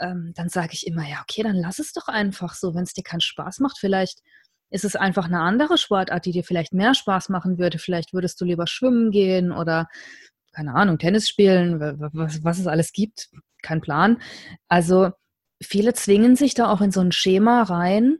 ähm, 0.00 0.32
dann 0.34 0.48
sage 0.48 0.70
ich 0.72 0.86
immer, 0.86 1.08
ja, 1.08 1.20
okay, 1.22 1.42
dann 1.42 1.56
lass 1.56 1.78
es 1.78 1.92
doch 1.92 2.08
einfach 2.08 2.54
so, 2.54 2.74
wenn 2.74 2.82
es 2.82 2.92
dir 2.92 3.04
keinen 3.04 3.20
Spaß 3.20 3.60
macht, 3.60 3.78
vielleicht 3.78 4.20
ist 4.72 4.84
es 4.84 4.96
einfach 4.96 5.26
eine 5.26 5.40
andere 5.40 5.78
Sportart, 5.78 6.24
die 6.26 6.32
dir 6.32 6.44
vielleicht 6.44 6.72
mehr 6.72 6.94
Spaß 6.94 7.28
machen 7.28 7.58
würde. 7.58 7.78
Vielleicht 7.78 8.14
würdest 8.14 8.40
du 8.40 8.44
lieber 8.44 8.66
schwimmen 8.66 9.10
gehen 9.10 9.52
oder, 9.52 9.86
keine 10.52 10.74
Ahnung, 10.74 10.98
Tennis 10.98 11.28
spielen, 11.28 11.78
was, 11.78 12.42
was 12.42 12.58
es 12.58 12.66
alles 12.66 12.92
gibt. 12.92 13.28
Kein 13.62 13.80
Plan. 13.80 14.20
Also 14.68 15.10
viele 15.62 15.92
zwingen 15.92 16.36
sich 16.36 16.54
da 16.54 16.70
auch 16.70 16.80
in 16.80 16.90
so 16.90 17.00
ein 17.00 17.12
Schema 17.12 17.62
rein 17.62 18.18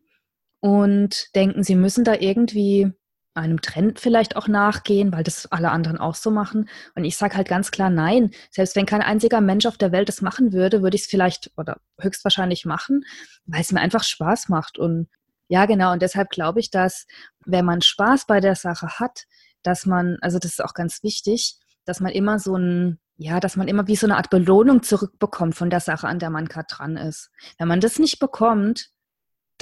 und 0.60 1.34
denken, 1.34 1.64
sie 1.64 1.74
müssen 1.74 2.04
da 2.04 2.14
irgendwie 2.14 2.92
einem 3.34 3.60
Trend 3.60 3.98
vielleicht 3.98 4.36
auch 4.36 4.48
nachgehen, 4.48 5.12
weil 5.12 5.24
das 5.24 5.50
alle 5.50 5.70
anderen 5.70 5.98
auch 5.98 6.14
so 6.14 6.30
machen. 6.30 6.68
Und 6.94 7.04
ich 7.04 7.16
sage 7.16 7.36
halt 7.36 7.48
ganz 7.48 7.70
klar 7.70 7.90
nein. 7.90 8.30
Selbst 8.50 8.76
wenn 8.76 8.86
kein 8.86 9.02
einziger 9.02 9.40
Mensch 9.40 9.66
auf 9.66 9.78
der 9.78 9.92
Welt 9.92 10.08
das 10.08 10.20
machen 10.20 10.52
würde, 10.52 10.82
würde 10.82 10.96
ich 10.96 11.02
es 11.02 11.08
vielleicht 11.08 11.50
oder 11.56 11.78
höchstwahrscheinlich 11.98 12.64
machen, 12.64 13.04
weil 13.46 13.62
es 13.62 13.72
mir 13.72 13.80
einfach 13.80 14.04
Spaß 14.04 14.48
macht. 14.48 14.78
Und 14.78 15.08
ja, 15.48 15.66
genau. 15.66 15.92
Und 15.92 16.02
deshalb 16.02 16.30
glaube 16.30 16.60
ich, 16.60 16.70
dass 16.70 17.06
wenn 17.44 17.64
man 17.64 17.82
Spaß 17.82 18.26
bei 18.26 18.40
der 18.40 18.54
Sache 18.54 18.98
hat, 18.98 19.24
dass 19.62 19.86
man, 19.86 20.18
also 20.20 20.38
das 20.38 20.52
ist 20.52 20.64
auch 20.64 20.74
ganz 20.74 21.02
wichtig, 21.02 21.56
dass 21.84 22.00
man 22.00 22.12
immer 22.12 22.38
so 22.38 22.56
ein, 22.56 22.98
ja, 23.16 23.40
dass 23.40 23.56
man 23.56 23.68
immer 23.68 23.86
wie 23.86 23.96
so 23.96 24.06
eine 24.06 24.16
Art 24.16 24.30
Belohnung 24.30 24.82
zurückbekommt 24.82 25.54
von 25.54 25.70
der 25.70 25.80
Sache, 25.80 26.08
an 26.08 26.18
der 26.18 26.30
man 26.30 26.46
gerade 26.46 26.66
dran 26.68 26.96
ist. 26.96 27.30
Wenn 27.58 27.68
man 27.68 27.80
das 27.80 27.98
nicht 27.98 28.18
bekommt, 28.18 28.91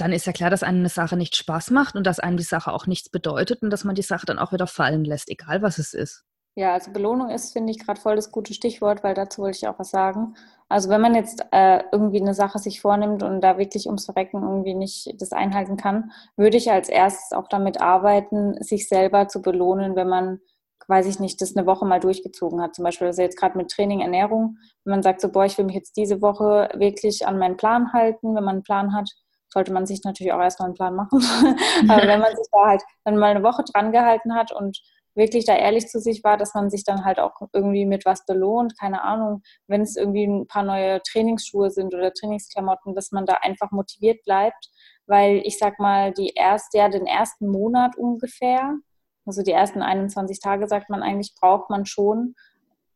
dann 0.01 0.13
ist 0.13 0.25
ja 0.25 0.33
klar, 0.33 0.49
dass 0.49 0.63
einem 0.63 0.79
eine 0.79 0.89
Sache 0.89 1.15
nicht 1.15 1.35
Spaß 1.35 1.69
macht 1.69 1.95
und 1.95 2.07
dass 2.07 2.19
einem 2.19 2.37
die 2.37 2.43
Sache 2.43 2.73
auch 2.73 2.87
nichts 2.87 3.09
bedeutet 3.09 3.61
und 3.61 3.69
dass 3.69 3.83
man 3.83 3.95
die 3.95 4.01
Sache 4.01 4.25
dann 4.25 4.39
auch 4.39 4.51
wieder 4.51 4.65
fallen 4.65 5.05
lässt, 5.05 5.29
egal 5.29 5.61
was 5.61 5.77
es 5.77 5.93
ist. 5.93 6.25
Ja, 6.55 6.73
also 6.73 6.91
Belohnung 6.91 7.29
ist, 7.29 7.53
finde 7.53 7.71
ich, 7.71 7.79
gerade 7.79 8.01
voll 8.01 8.17
das 8.17 8.31
gute 8.31 8.53
Stichwort, 8.53 9.03
weil 9.03 9.13
dazu 9.13 9.41
wollte 9.41 9.57
ich 9.57 9.67
auch 9.67 9.79
was 9.79 9.91
sagen. 9.91 10.35
Also 10.67 10.89
wenn 10.89 10.99
man 10.99 11.15
jetzt 11.15 11.45
äh, 11.51 11.83
irgendwie 11.93 12.19
eine 12.19 12.33
Sache 12.33 12.59
sich 12.59 12.81
vornimmt 12.81 13.23
und 13.23 13.41
da 13.41 13.57
wirklich 13.57 13.85
ums 13.85 14.05
Verrecken 14.05 14.41
irgendwie 14.41 14.73
nicht 14.73 15.13
das 15.21 15.31
einhalten 15.31 15.77
kann, 15.77 16.11
würde 16.35 16.57
ich 16.57 16.69
als 16.71 16.89
erstes 16.89 17.31
auch 17.31 17.47
damit 17.47 17.79
arbeiten, 17.79 18.61
sich 18.61 18.89
selber 18.89 19.29
zu 19.29 19.41
belohnen, 19.41 19.95
wenn 19.95 20.09
man, 20.09 20.41
weiß 20.87 21.05
ich 21.05 21.19
nicht, 21.19 21.39
das 21.41 21.55
eine 21.55 21.65
Woche 21.65 21.85
mal 21.85 22.01
durchgezogen 22.01 22.61
hat. 22.61 22.75
Zum 22.75 22.83
Beispiel, 22.83 23.07
also 23.07 23.21
jetzt 23.21 23.39
gerade 23.39 23.57
mit 23.57 23.69
Training, 23.69 24.01
Ernährung, 24.01 24.57
wenn 24.83 24.91
man 24.91 25.03
sagt 25.03 25.21
so, 25.21 25.31
boah, 25.31 25.45
ich 25.45 25.57
will 25.57 25.65
mich 25.65 25.75
jetzt 25.75 25.95
diese 25.95 26.21
Woche 26.21 26.69
wirklich 26.73 27.25
an 27.27 27.37
meinen 27.37 27.55
Plan 27.55 27.93
halten, 27.93 28.35
wenn 28.35 28.43
man 28.43 28.55
einen 28.55 28.63
Plan 28.63 28.93
hat, 28.93 29.09
sollte 29.53 29.73
man 29.73 29.85
sich 29.85 30.03
natürlich 30.03 30.33
auch 30.33 30.41
erstmal 30.41 30.67
einen 30.67 30.75
Plan 30.75 30.95
machen. 30.95 31.19
Aber 31.89 32.07
wenn 32.07 32.19
man 32.19 32.35
sich 32.35 32.47
da 32.51 32.67
halt 32.67 32.81
dann 33.03 33.17
mal 33.17 33.31
eine 33.31 33.43
Woche 33.43 33.63
dran 33.63 33.91
gehalten 33.91 34.33
hat 34.33 34.51
und 34.51 34.81
wirklich 35.15 35.45
da 35.45 35.55
ehrlich 35.55 35.87
zu 35.87 35.99
sich 35.99 36.23
war, 36.23 36.37
dass 36.37 36.53
man 36.53 36.69
sich 36.69 36.83
dann 36.83 37.03
halt 37.03 37.19
auch 37.19 37.33
irgendwie 37.53 37.85
mit 37.85 38.05
was 38.05 38.25
belohnt, 38.25 38.77
keine 38.79 39.03
Ahnung, 39.03 39.41
wenn 39.67 39.81
es 39.81 39.95
irgendwie 39.97 40.25
ein 40.25 40.47
paar 40.47 40.63
neue 40.63 41.01
Trainingsschuhe 41.03 41.69
sind 41.69 41.93
oder 41.93 42.13
Trainingsklamotten, 42.13 42.95
dass 42.95 43.11
man 43.11 43.25
da 43.25 43.35
einfach 43.41 43.71
motiviert 43.71 44.23
bleibt, 44.23 44.69
weil 45.07 45.41
ich 45.43 45.57
sag 45.57 45.79
mal, 45.79 46.13
die 46.13 46.33
erste, 46.35 46.77
ja, 46.77 46.89
den 46.89 47.05
ersten 47.05 47.47
Monat 47.47 47.97
ungefähr, 47.97 48.77
also 49.25 49.43
die 49.43 49.51
ersten 49.51 49.81
21 49.81 50.39
Tage 50.39 50.67
sagt 50.67 50.89
man 50.89 51.03
eigentlich, 51.03 51.35
braucht 51.39 51.69
man 51.69 51.85
schon, 51.85 52.35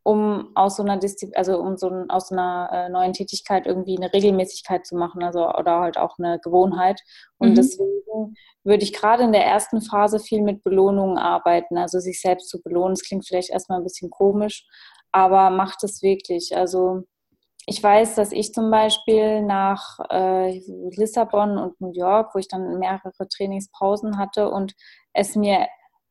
um 0.06 0.52
aus 0.54 0.76
so 0.76 0.84
einer 0.84 0.98
Disziplin, 0.98 1.36
also 1.36 1.58
um 1.58 1.78
so 1.78 1.90
ein, 1.90 2.12
aus 2.12 2.32
einer 2.32 2.70
äh, 2.72 2.90
neuen 2.90 3.14
Tätigkeit 3.14 3.66
irgendwie 3.66 3.98
eine 3.98 4.14
Regelmäßigkeit 4.14 4.86
zu 4.86 4.96
machen, 4.96 5.24
also 5.24 5.50
oder 5.50 5.80
halt 5.80 5.98
auch 5.98 6.20
eine 6.20 6.40
Gewohnheit. 6.40 7.02
Und 7.40 7.50
mhm. 7.50 7.56
deswegen 7.56 8.36
würde 8.64 8.84
ich 8.84 8.94
gerade 8.94 9.24
in 9.24 9.32
der 9.32 9.44
ersten 9.44 9.82
Phase 9.82 10.20
viel 10.20 10.44
mit 10.44 10.64
Belohnungen 10.64 11.18
arbeiten, 11.18 11.80
also 11.80 12.00
sich 12.00 12.22
selbst 12.22 12.50
zu 12.50 12.62
belohnen. 12.62 12.94
Das 12.94 13.02
klingt 13.02 13.28
vielleicht 13.28 13.50
erstmal 13.50 13.80
ein 13.80 13.84
bisschen 13.84 14.12
komisch, 14.12 14.68
aber 15.12 15.50
macht 15.50 15.84
es 15.84 16.04
wirklich. 16.04 16.56
Also 16.56 17.06
ich 17.66 17.82
weiß, 17.82 18.14
dass 18.14 18.32
ich 18.32 18.54
zum 18.54 18.70
Beispiel 18.70 19.42
nach 19.42 19.98
äh, 20.12 20.60
Lissabon 20.96 21.58
und 21.58 21.82
New 21.82 21.94
York, 21.94 22.36
wo 22.36 22.38
ich 22.38 22.48
dann 22.48 22.78
mehrere 22.78 23.28
Trainingspausen 23.28 24.20
hatte 24.20 24.52
und 24.52 24.76
es 25.14 25.36
mir 25.36 25.66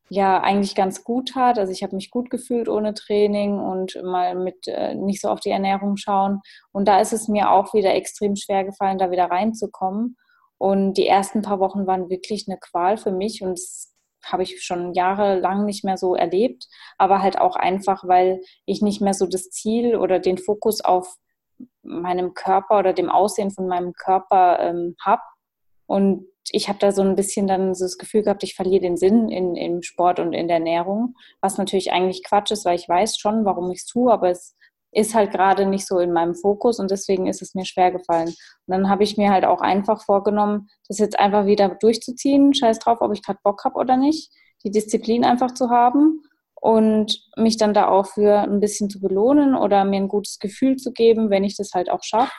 ja 0.09 0.41
eigentlich 0.41 0.75
ganz 0.75 1.05
gut 1.05 1.31
tat. 1.31 1.59
Also 1.59 1.73
ich 1.73 1.83
habe 1.83 1.97
mich 1.97 2.11
gut 2.11 2.31
gefühlt 2.31 2.69
ohne 2.69 2.95
Training 2.95 3.59
und 3.59 3.99
mal 4.03 4.35
mit 4.35 4.69
äh, 4.69 4.95
nicht 4.95 5.21
so 5.21 5.29
auf 5.29 5.41
die 5.41 5.51
Ernährung 5.51 5.97
schauen. 5.97 6.41
Und 6.73 6.87
da 6.87 7.01
ist 7.01 7.13
es 7.13 7.29
mir 7.29 7.51
auch 7.51 7.75
wieder 7.75 7.95
extrem 7.95 8.37
schwer 8.37 8.65
gefallen, 8.65 8.99
da 8.99 9.11
wieder 9.11 9.27
reinzukommen. 9.27 10.17
Und 10.59 10.95
die 10.95 11.07
ersten 11.07 11.43
paar 11.43 11.61
Wochen 11.61 11.87
waren 11.87 12.11
wirklich 12.11 12.47
eine 12.49 12.59
Qual 12.59 12.97
für 12.97 13.13
mich 13.13 13.43
und 13.43 13.53
das 13.53 13.95
habe 14.25 14.43
ich 14.43 14.63
schon 14.63 14.95
jahrelang 14.95 15.65
nicht 15.65 15.85
mehr 15.85 15.99
so 15.99 16.15
erlebt, 16.15 16.67
aber 16.99 17.21
halt 17.23 17.39
auch 17.39 17.57
einfach, 17.57 18.05
weil 18.07 18.41
ich 18.65 18.81
nicht 18.81 19.03
mehr 19.03 19.15
so 19.15 19.27
das 19.27 19.51
Ziel 19.51 19.97
oder 19.97 20.19
den 20.19 20.39
Fokus 20.39 20.81
auf 20.81 21.17
meinem 21.83 22.35
Körper 22.35 22.79
oder 22.79 22.93
dem 22.93 23.11
Aussehen 23.11 23.51
von 23.51 23.69
meinem 23.69 23.93
Körper 23.93 24.59
ähm, 24.61 24.97
habe. 25.05 25.23
Und 25.87 26.27
ich 26.51 26.69
habe 26.69 26.79
da 26.79 26.93
so 26.93 27.03
ein 27.03 27.17
bisschen 27.17 27.47
dann 27.47 27.75
so 27.75 27.85
das 27.85 27.99
Gefühl 27.99 28.23
gehabt, 28.23 28.43
ich 28.43 28.55
verliere 28.55 28.83
den 28.83 28.97
Sinn 28.97 29.29
in, 29.29 29.57
im 29.57 29.83
Sport 29.83 30.21
und 30.21 30.33
in 30.33 30.49
der 30.49 30.59
Ernährung, 30.59 31.15
was 31.41 31.59
natürlich 31.59 31.93
eigentlich 31.93 32.23
Quatsch 32.25 32.51
ist, 32.51 32.65
weil 32.65 32.77
ich 32.77 32.89
weiß 32.89 33.19
schon, 33.19 33.45
warum 33.45 33.71
ich 33.71 33.81
es 33.81 33.87
tue, 33.87 34.13
aber 34.13 34.31
es 34.31 34.57
ist 34.93 35.15
halt 35.15 35.33
gerade 35.33 35.67
nicht 35.67 35.87
so 35.87 35.99
in 35.99 36.13
meinem 36.13 36.35
Fokus 36.35 36.79
und 36.79 36.91
deswegen 36.91 37.27
ist 37.27 37.43
es 37.43 37.55
mir 37.55 37.65
schwer 37.65 37.91
gefallen. 37.91 38.29
Und 38.29 38.37
dann 38.69 38.89
habe 38.89 39.03
ich 39.03 39.17
mir 39.17 39.31
halt 39.31 39.45
auch 39.45 39.61
einfach 39.61 40.05
vorgenommen, 40.05 40.69
das 40.89 40.99
jetzt 40.99 41.19
einfach 41.19 41.47
wieder 41.47 41.69
durchzuziehen, 41.81 42.55
scheiß 42.55 42.79
drauf, 42.79 42.99
ob 43.01 43.13
ich 43.13 43.23
gerade 43.23 43.41
Bock 43.43 43.65
habe 43.65 43.77
oder 43.77 43.97
nicht, 43.97 44.31
die 44.65 44.71
Disziplin 44.71 45.25
einfach 45.25 45.53
zu 45.53 45.71
haben 45.71 46.23
und 46.61 47.21
mich 47.37 47.57
dann 47.57 47.75
da 47.75 47.89
auch 47.89 48.07
für 48.07 48.41
ein 48.41 48.61
bisschen 48.61 48.89
zu 48.89 49.01
belohnen 49.01 49.55
oder 49.55 49.85
mir 49.85 49.97
ein 49.97 50.09
gutes 50.09 50.39
Gefühl 50.39 50.77
zu 50.77 50.93
geben, 50.93 51.29
wenn 51.29 51.45
ich 51.45 51.57
das 51.57 51.73
halt 51.75 51.91
auch 51.91 52.03
schaffe. 52.03 52.33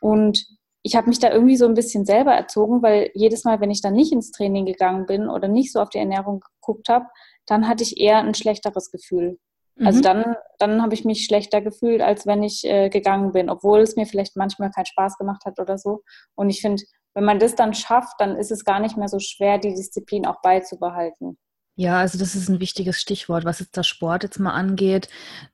Und 0.00 0.46
ich 0.82 0.96
habe 0.96 1.08
mich 1.08 1.18
da 1.18 1.30
irgendwie 1.30 1.56
so 1.56 1.66
ein 1.66 1.74
bisschen 1.74 2.04
selber 2.04 2.32
erzogen, 2.32 2.82
weil 2.82 3.10
jedes 3.14 3.44
Mal, 3.44 3.60
wenn 3.60 3.70
ich 3.70 3.82
dann 3.82 3.94
nicht 3.94 4.12
ins 4.12 4.30
Training 4.30 4.64
gegangen 4.64 5.06
bin 5.06 5.28
oder 5.28 5.48
nicht 5.48 5.72
so 5.72 5.80
auf 5.80 5.90
die 5.90 5.98
Ernährung 5.98 6.40
geguckt 6.60 6.88
habe, 6.88 7.06
dann 7.46 7.68
hatte 7.68 7.82
ich 7.82 8.00
eher 8.00 8.18
ein 8.18 8.34
schlechteres 8.34 8.90
Gefühl. 8.90 9.38
Also 9.80 9.98
mhm. 9.98 10.02
dann, 10.02 10.36
dann 10.58 10.82
habe 10.82 10.94
ich 10.94 11.04
mich 11.04 11.24
schlechter 11.24 11.60
gefühlt, 11.60 12.00
als 12.00 12.26
wenn 12.26 12.42
ich 12.42 12.64
äh, 12.64 12.88
gegangen 12.88 13.32
bin, 13.32 13.48
obwohl 13.48 13.80
es 13.80 13.96
mir 13.96 14.06
vielleicht 14.06 14.36
manchmal 14.36 14.70
keinen 14.70 14.86
Spaß 14.86 15.18
gemacht 15.18 15.44
hat 15.44 15.60
oder 15.60 15.78
so. 15.78 16.02
Und 16.34 16.50
ich 16.50 16.60
finde, 16.60 16.82
wenn 17.14 17.24
man 17.24 17.38
das 17.38 17.54
dann 17.54 17.74
schafft, 17.74 18.20
dann 18.20 18.36
ist 18.36 18.50
es 18.50 18.64
gar 18.64 18.80
nicht 18.80 18.96
mehr 18.96 19.08
so 19.08 19.18
schwer, 19.18 19.58
die 19.58 19.74
Disziplin 19.74 20.26
auch 20.26 20.40
beizubehalten. 20.42 21.38
Ja, 21.80 22.00
also 22.00 22.18
das 22.18 22.34
ist 22.34 22.48
ein 22.48 22.58
wichtiges 22.58 23.00
Stichwort, 23.00 23.44
was 23.44 23.60
jetzt 23.60 23.76
der 23.76 23.84
Sport 23.84 24.24
jetzt 24.24 24.40
mal 24.40 24.50
angeht. 24.50 25.08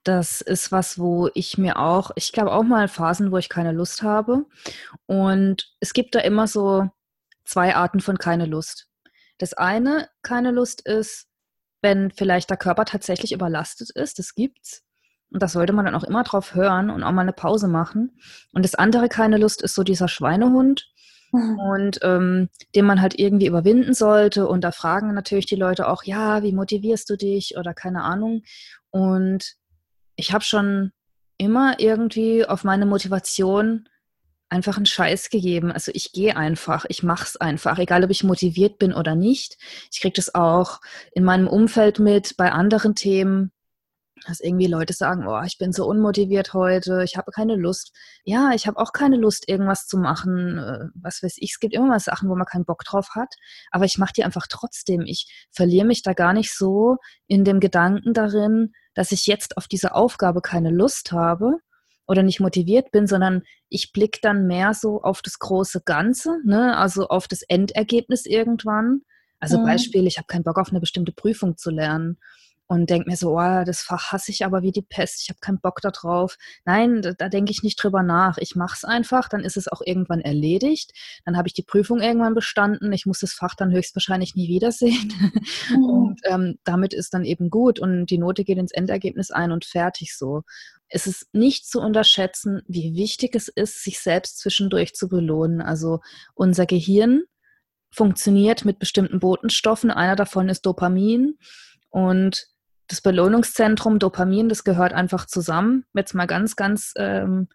Das 0.05 0.41
ist 0.41 0.73
was, 0.73 0.99
wo 0.99 1.29
ich 1.35 1.59
mir 1.59 1.79
auch, 1.79 2.13
ich 2.17 2.33
glaube 2.33 2.51
auch 2.51 2.63
mal 2.63 2.89
Phasen, 2.89 3.31
wo 3.31 3.37
ich 3.37 3.51
keine 3.51 3.73
Lust 3.73 4.03
habe. 4.03 4.47
Und 5.05 5.71
es 5.81 5.93
gibt 5.93 6.15
da 6.15 6.21
immer 6.21 6.47
so 6.47 6.89
zwei 7.45 7.77
Arten 7.77 8.01
von 8.01 8.17
keine 8.17 8.47
Lust. 8.47 8.89
Das 9.37 9.53
eine, 9.53 10.09
keine 10.23 10.51
Lust 10.51 10.81
ist, 10.89 11.27
wenn 11.83 12.11
vielleicht 12.11 12.49
der 12.49 12.57
Körper 12.57 12.87
tatsächlich 12.87 13.33
überlastet 13.33 13.91
ist, 13.91 14.19
das 14.19 14.35
gibt's. 14.35 14.83
Und 15.31 15.43
das 15.43 15.53
sollte 15.53 15.75
man 15.75 15.85
dann 15.85 15.95
auch 15.95 16.05
immer 16.05 16.23
drauf 16.23 16.55
hören 16.55 16.89
und 16.89 17.03
auch 17.03 17.13
mal 17.13 17.21
eine 17.21 17.35
Pause 17.35 17.69
machen. 17.69 18.19
Und 18.55 18.65
das 18.65 18.75
andere, 18.75 19.11
keine 19.11 19.37
Lust, 19.37 19.61
ist 19.61 19.75
so 19.75 19.83
dieser 19.83 20.09
Schweinehund, 20.09 20.89
Mhm. 21.35 21.59
und 21.59 21.99
ähm, 22.03 22.49
den 22.77 22.85
man 22.85 23.01
halt 23.01 23.19
irgendwie 23.19 23.47
überwinden 23.47 23.93
sollte. 23.93 24.47
Und 24.47 24.63
da 24.63 24.71
fragen 24.71 25.15
natürlich 25.15 25.47
die 25.47 25.57
Leute 25.57 25.89
auch, 25.89 26.05
ja, 26.05 26.43
wie 26.45 26.53
motivierst 26.53 27.11
du 27.11 27.17
dich 27.17 27.57
oder 27.59 27.75
keine 27.75 28.03
Ahnung. 28.03 28.43
Und 28.91 29.55
ich 30.15 30.33
habe 30.33 30.45
schon 30.45 30.93
immer 31.37 31.81
irgendwie 31.81 32.47
auf 32.47 32.63
meine 32.63 32.87
Motivation 32.87 33.89
einfach 34.49 34.77
einen 34.77 34.87
Scheiß 34.87 35.31
gegeben. 35.31 35.73
Also 35.73 35.91
ich 35.93 36.13
gehe 36.13 36.37
einfach, 36.37 36.85
ich 36.89 37.03
mache 37.03 37.25
es 37.25 37.37
einfach, 37.37 37.79
egal 37.79 38.05
ob 38.05 38.11
ich 38.11 38.23
motiviert 38.23 38.79
bin 38.79 38.93
oder 38.93 39.17
nicht. 39.17 39.59
Ich 39.91 40.01
kriege 40.01 40.15
das 40.15 40.37
auch 40.37 40.81
in 41.13 41.25
meinem 41.25 41.49
Umfeld 41.49 41.99
mit, 41.99 42.37
bei 42.37 42.53
anderen 42.53 42.95
Themen 42.95 43.51
dass 44.27 44.41
irgendwie 44.41 44.67
Leute 44.67 44.93
sagen, 44.93 45.27
oh, 45.27 45.43
ich 45.45 45.59
bin 45.59 45.73
so 45.73 45.87
unmotiviert 45.87 46.55
heute, 46.55 47.03
ich 47.05 47.17
habe 47.17 47.33
keine 47.33 47.57
Lust. 47.57 47.93
Ja, 48.25 48.53
ich 48.55 48.67
habe 48.67 48.79
auch 48.79 48.93
keine 48.93 49.17
Lust, 49.17 49.49
irgendwas 49.49 49.87
zu 49.87 49.99
machen. 49.99 50.59
Äh, 50.59 50.87
was 50.95 51.23
weiß 51.23 51.37
ich, 51.39 51.53
es 51.53 51.61
gibt 51.61 51.75
immer 51.75 51.87
mal 51.87 52.01
Sachen, 52.01 52.29
wo 52.29 52.37
man 52.37 52.47
keinen 52.47 52.65
Bock 52.65 52.85
drauf 52.85 53.11
hat, 53.15 53.35
aber 53.71 53.85
ich 53.85 53.99
mache 53.99 54.13
die 54.17 54.25
einfach 54.25 54.47
trotzdem. 54.49 55.03
Ich 55.03 55.27
verliere 55.51 55.87
mich 55.87 56.03
da 56.03 56.13
gar 56.13 56.33
nicht 56.33 56.55
so 56.55 56.97
in 57.27 57.45
dem 57.45 57.61
Gedanken 57.61 58.15
darin, 58.15 58.73
dass 58.95 59.13
ich 59.13 59.27
jetzt 59.27 59.57
auf 59.57 59.67
diese 59.67 59.95
Aufgabe 59.95 60.41
keine 60.41 60.71
Lust 60.71 61.13
habe 61.13 61.59
oder 62.07 62.23
nicht 62.23 62.41
motiviert 62.41 62.91
bin, 62.93 63.07
sondern 63.07 63.43
ich 63.69 63.93
blicke 63.93 64.21
dann 64.23 64.47
mehr 64.47 64.75
so 64.75 65.03
auf 65.03 65.23
das 65.23 65.39
große 65.39 65.83
Ganze, 65.85 66.39
ne? 66.45 66.77
also 66.77 67.09
auf 67.09 67.27
das 67.27 67.43
Endergebnis 67.43 68.27
irgendwann. 68.27 69.01
Also 69.41 69.59
mhm. 69.59 69.65
Beispiel, 69.65 70.07
ich 70.07 70.19
habe 70.19 70.27
keinen 70.27 70.45
Bock 70.45 70.59
auf 70.59 70.71
eine 70.71 70.81
bestimmte 70.81 71.13
Prüfung 71.13 71.57
zu 71.57 71.71
lernen 71.71 72.19
und 72.67 72.89
denke 72.89 73.11
mir 73.11 73.17
so, 73.17 73.39
oh, 73.39 73.65
das 73.65 73.83
Fach 73.83 74.13
hasse 74.13 74.31
ich 74.31 74.45
aber 74.45 74.63
wie 74.63 74.73
die 74.73 74.83
Pest, 74.83 75.23
ich 75.23 75.29
habe 75.29 75.39
keinen 75.41 75.61
Bock 75.61 75.81
darauf. 75.83 76.37
Nein, 76.65 77.03
da, 77.03 77.13
da 77.13 77.29
denke 77.29 77.51
ich 77.53 77.63
nicht 77.63 77.83
drüber 77.83 78.03
nach. 78.03 78.39
Ich 78.39 78.57
mache 78.57 78.75
es 78.77 78.85
einfach, 78.85 79.29
dann 79.29 79.41
ist 79.41 79.59
es 79.59 79.69
auch 79.69 79.83
irgendwann 79.85 80.21
erledigt. 80.21 80.93
Dann 81.25 81.37
habe 81.37 81.47
ich 81.49 81.55
die 81.55 81.63
Prüfung 81.63 82.01
irgendwann 82.01 82.35
bestanden. 82.35 82.93
Ich 82.93 83.05
muss 83.05 83.21
das 83.21 83.35
Fach 83.35 83.55
dann 83.55 83.73
höchstwahrscheinlich 83.73 84.35
nie 84.35 84.49
wiedersehen. 84.49 85.13
Mhm. 85.69 85.85
Und 85.85 86.21
ähm, 86.25 86.59
damit 86.65 86.93
ist 86.93 87.15
dann 87.15 87.25
eben 87.25 87.49
gut 87.49 87.79
und 87.79 88.07
die 88.07 88.19
Note 88.19 88.45
geht 88.45 88.59
ins 88.59 88.73
Endergebnis 88.73 89.31
ein 89.31 89.53
und 89.53 89.65
fertig 89.65 90.17
so. 90.17 90.43
Es 90.89 91.07
ist 91.07 91.33
nicht 91.33 91.67
zu 91.67 91.81
unterschätzen, 91.81 92.63
wie 92.67 92.95
wichtig 92.95 93.35
es 93.35 93.49
ist, 93.49 93.83
sich 93.83 94.01
selbst 94.01 94.39
zwischendurch 94.39 94.95
zu 94.95 95.09
belohnen. 95.09 95.61
Also 95.61 96.01
unser 96.35 96.67
Gehirn 96.67 97.23
funktioniert 97.91 98.65
mit 98.65 98.79
bestimmten 98.79 99.21
Botenstoffen. 99.21 99.91
Einer 99.91 100.17
davon 100.17 100.49
ist 100.49 100.67
Dopamin. 100.67 101.39
Und 101.91 102.49
das 102.89 103.01
Belohnungszentrum 103.01 103.99
Dopamin, 103.99 104.49
das 104.49 104.65
gehört 104.65 104.93
einfach 104.93 105.27
zusammen. 105.27 105.85
Jetzt 105.95 106.15
mal 106.15 106.27
ganz, 106.27 106.57
ganz 106.57 106.93
ähm, 106.97 107.49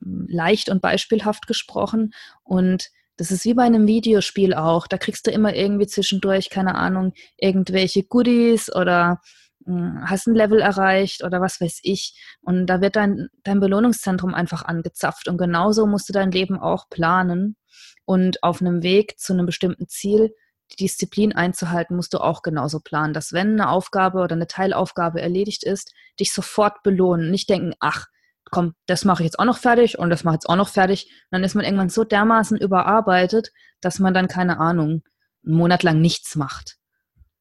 leicht 0.00 0.68
und 0.68 0.82
beispielhaft 0.82 1.46
gesprochen. 1.46 2.12
Und 2.44 2.90
das 3.16 3.30
ist 3.30 3.44
wie 3.44 3.54
bei 3.54 3.64
einem 3.64 3.86
Videospiel 3.86 4.54
auch. 4.54 4.86
Da 4.86 4.98
kriegst 4.98 5.26
du 5.26 5.30
immer 5.30 5.54
irgendwie 5.54 5.86
zwischendurch, 5.86 6.50
keine 6.50 6.74
Ahnung, 6.74 7.14
irgendwelche 7.38 8.04
Goodies 8.04 8.74
oder 8.74 9.20
mh, 9.64 10.00
hm, 10.00 10.10
hast 10.10 10.26
ein 10.26 10.34
Level 10.34 10.60
erreicht 10.60 11.24
oder 11.24 11.40
was 11.40 11.60
weiß 11.60 11.80
ich. 11.82 12.20
Und 12.42 12.66
da 12.66 12.80
wird 12.80 12.96
dein, 12.96 13.28
dein 13.42 13.60
Belohnungszentrum 13.60 14.34
einfach 14.34 14.64
angezapft. 14.64 15.28
Und 15.28 15.38
genauso 15.38 15.86
musst 15.86 16.08
du 16.08 16.12
dein 16.12 16.30
Leben 16.30 16.58
auch 16.58 16.88
planen. 16.88 17.56
Und 18.04 18.42
auf 18.44 18.60
einem 18.60 18.84
Weg 18.84 19.18
zu 19.18 19.32
einem 19.32 19.46
bestimmten 19.46 19.88
Ziel 19.88 20.32
die 20.72 20.76
Disziplin 20.76 21.32
einzuhalten, 21.32 21.96
musst 21.96 22.14
du 22.14 22.18
auch 22.18 22.42
genauso 22.42 22.80
planen, 22.80 23.14
dass 23.14 23.32
wenn 23.32 23.52
eine 23.52 23.70
Aufgabe 23.70 24.18
oder 24.18 24.34
eine 24.34 24.46
Teilaufgabe 24.46 25.20
erledigt 25.20 25.64
ist, 25.64 25.92
dich 26.18 26.32
sofort 26.32 26.82
belohnen. 26.82 27.30
Nicht 27.30 27.48
denken, 27.48 27.74
ach, 27.80 28.06
komm, 28.50 28.74
das 28.86 29.04
mache 29.04 29.22
ich 29.22 29.26
jetzt 29.26 29.38
auch 29.38 29.44
noch 29.44 29.58
fertig 29.58 29.98
und 29.98 30.10
das 30.10 30.24
mache 30.24 30.34
ich 30.34 30.42
jetzt 30.42 30.48
auch 30.48 30.56
noch 30.56 30.68
fertig. 30.68 31.06
Und 31.06 31.32
dann 31.32 31.44
ist 31.44 31.54
man 31.54 31.64
irgendwann 31.64 31.88
so 31.88 32.04
dermaßen 32.04 32.58
überarbeitet, 32.58 33.50
dass 33.80 33.98
man 33.98 34.14
dann, 34.14 34.28
keine 34.28 34.58
Ahnung, 34.58 35.02
einen 35.44 35.56
Monat 35.56 35.82
lang 35.82 36.00
nichts 36.00 36.36
macht. 36.36 36.76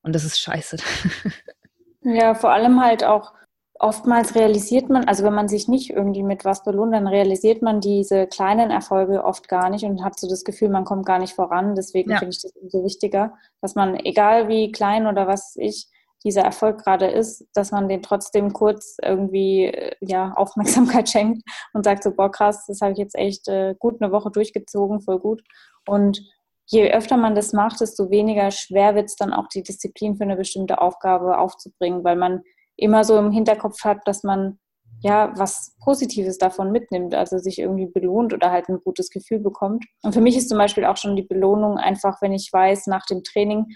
Und 0.02 0.14
das 0.14 0.24
ist 0.24 0.40
scheiße. 0.40 0.78
Ja, 2.08 2.36
vor 2.36 2.52
allem 2.52 2.82
halt 2.82 3.04
auch 3.04 3.34
oftmals 3.80 4.36
realisiert 4.36 4.90
man, 4.90 5.06
also 5.06 5.24
wenn 5.24 5.34
man 5.34 5.48
sich 5.48 5.68
nicht 5.68 5.90
irgendwie 5.90 6.24
mit 6.24 6.46
was 6.46 6.64
belohnt, 6.64 6.94
dann 6.94 7.08
realisiert 7.08 7.62
man 7.62 7.82
diese 7.82 8.28
kleinen 8.28 8.72
Erfolge 8.72 9.24
oft 9.24 9.48
gar 9.48 9.70
nicht 9.70 9.84
und 9.84 10.04
hat 10.04 10.20
so 10.20 10.30
das 10.30 10.44
Gefühl, 10.44 10.70
man 10.70 10.86
kommt 10.86 11.06
gar 11.06 11.20
nicht 11.20 11.34
voran. 11.34 11.76
Deswegen 11.76 12.12
ja. 12.12 12.18
finde 12.18 12.34
ich 12.36 12.42
das 12.42 12.54
umso 12.56 12.84
wichtiger, 12.84 13.34
dass 13.62 13.76
man, 13.76 13.96
egal 13.98 14.48
wie 14.48 14.72
klein 14.72 15.08
oder 15.08 15.28
was 15.28 15.56
ich 15.58 15.90
dieser 16.24 16.42
Erfolg 16.42 16.84
gerade 16.84 17.06
ist, 17.06 17.46
dass 17.54 17.72
man 17.72 17.88
den 17.88 18.02
trotzdem 18.02 18.52
kurz 18.52 18.98
irgendwie 19.02 19.66
äh, 19.66 19.96
ja, 20.02 20.34
Aufmerksamkeit 20.36 21.10
schenkt 21.10 21.44
und 21.74 21.84
sagt 21.84 22.04
so, 22.04 22.12
boah 22.12 22.32
krass, 22.32 22.66
das 22.68 22.82
habe 22.82 22.94
ich 22.94 22.98
jetzt 22.98 23.16
echt 23.16 23.48
äh, 23.48 23.76
gut 23.78 24.02
eine 24.02 24.12
Woche 24.12 24.32
durchgezogen, 24.32 25.02
voll 25.02 25.20
gut. 25.20 25.44
Und 25.86 26.22
je 26.66 26.92
öfter 26.92 27.18
man 27.18 27.36
das 27.36 27.54
macht, 27.54 27.80
desto 27.80 28.10
weniger 28.10 28.50
schwer 28.52 28.96
wird 28.96 29.06
es 29.06 29.16
dann 29.16 29.34
auch 29.34 29.48
die 29.48 29.62
Disziplin 29.62 30.16
für 30.16 30.24
eine 30.24 30.36
bestimmte 30.36 30.82
Aufgabe 30.82 31.38
aufzubringen, 31.38 32.04
weil 32.04 32.16
man 32.16 32.42
immer 32.78 33.04
so 33.04 33.18
im 33.18 33.32
Hinterkopf 33.32 33.84
hat, 33.84 34.00
dass 34.06 34.24
man 34.24 34.60
ja 35.00 35.32
was 35.36 35.76
Positives 35.84 36.38
davon 36.38 36.72
mitnimmt, 36.72 37.14
also 37.14 37.38
sich 37.38 37.60
irgendwie 37.60 37.88
belohnt 37.88 38.34
oder 38.34 38.52
halt 38.52 38.70
ein 38.70 38.80
gutes 38.84 39.10
Gefühl 39.10 39.40
bekommt. 39.40 39.86
Und 40.04 40.14
für 40.14 40.22
mich 40.22 40.38
ist 40.38 40.50
zum 40.50 40.58
Beispiel 40.58 40.86
auch 40.86 40.98
schon 40.98 41.16
die 41.16 41.24
Belohnung 41.24 41.78
einfach, 41.78 42.22
wenn 42.22 42.34
ich 42.34 42.50
weiß, 42.52 42.88
nach 42.88 43.06
dem 43.06 43.24
Training 43.24 43.68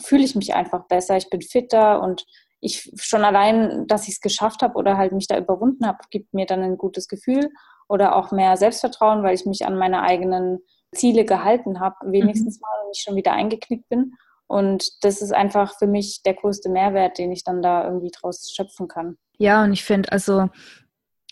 fühle 0.00 0.24
ich 0.24 0.36
mich 0.36 0.54
einfach 0.54 0.86
besser, 0.86 1.16
ich 1.16 1.28
bin 1.28 1.42
fitter 1.42 2.00
und 2.00 2.24
ich 2.60 2.92
schon 2.96 3.24
allein, 3.24 3.86
dass 3.86 4.08
ich 4.08 4.14
es 4.14 4.20
geschafft 4.20 4.62
habe 4.62 4.74
oder 4.74 4.96
halt 4.96 5.12
mich 5.12 5.26
da 5.28 5.38
überwunden 5.38 5.86
habe, 5.86 5.98
gibt 6.10 6.34
mir 6.34 6.46
dann 6.46 6.62
ein 6.62 6.78
gutes 6.78 7.08
Gefühl 7.08 7.50
oder 7.88 8.16
auch 8.16 8.32
mehr 8.32 8.56
Selbstvertrauen, 8.56 9.22
weil 9.22 9.34
ich 9.34 9.46
mich 9.46 9.66
an 9.66 9.76
meine 9.76 10.02
eigenen 10.02 10.60
Ziele 10.92 11.24
gehalten 11.24 11.80
habe, 11.80 11.96
wenigstens 12.10 12.58
mhm. 12.58 12.62
mal 12.62 12.82
und 12.82 12.88
nicht 12.90 13.02
schon 13.02 13.16
wieder 13.16 13.32
eingeknickt 13.32 13.88
bin. 13.88 14.14
Und 14.48 15.04
das 15.04 15.22
ist 15.22 15.32
einfach 15.32 15.78
für 15.78 15.86
mich 15.86 16.22
der 16.24 16.34
größte 16.34 16.68
Mehrwert, 16.68 17.18
den 17.18 17.30
ich 17.30 17.44
dann 17.44 17.62
da 17.62 17.84
irgendwie 17.84 18.10
draus 18.10 18.50
schöpfen 18.54 18.88
kann. 18.88 19.16
Ja, 19.38 19.62
und 19.62 19.72
ich 19.72 19.84
finde 19.84 20.10
also 20.10 20.48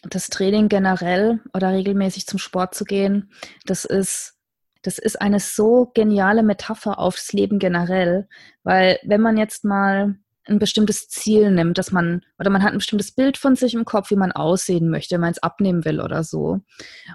das 0.03 0.29
Training 0.29 0.69
generell 0.69 1.41
oder 1.53 1.73
regelmäßig 1.73 2.27
zum 2.27 2.39
Sport 2.39 2.75
zu 2.75 2.85
gehen, 2.85 3.33
das 3.65 3.85
ist 3.85 4.35
das 4.83 4.99
ist 4.99 5.21
eine 5.21 5.41
so 5.41 5.91
geniale 5.95 6.45
Metapher 6.45 7.01
aufs 7.01 7.33
Leben 7.33 7.59
generell, 7.59 8.29
weil 8.63 9.01
wenn 9.03 9.21
man 9.21 9.37
jetzt 9.37 9.65
mal 9.65 10.15
ein 10.45 10.61
bestimmtes 10.61 11.09
Ziel 11.09 11.51
nimmt, 11.51 11.77
dass 11.77 11.91
man, 11.91 12.25
oder 12.39 12.51
man 12.51 12.63
hat 12.63 12.73
ein 12.73 12.79
bestimmtes 12.79 13.13
Bild 13.13 13.37
von 13.37 13.57
sich 13.57 13.75
im 13.75 13.85
Kopf, 13.85 14.11
wie 14.11 14.17
man 14.17 14.31
aussehen 14.31 14.89
möchte, 14.89 15.17
wenn 15.17 15.23
man 15.23 15.33
es 15.33 15.43
abnehmen 15.43 15.85
will 15.85 16.01
oder 16.01 16.23
so. 16.23 16.61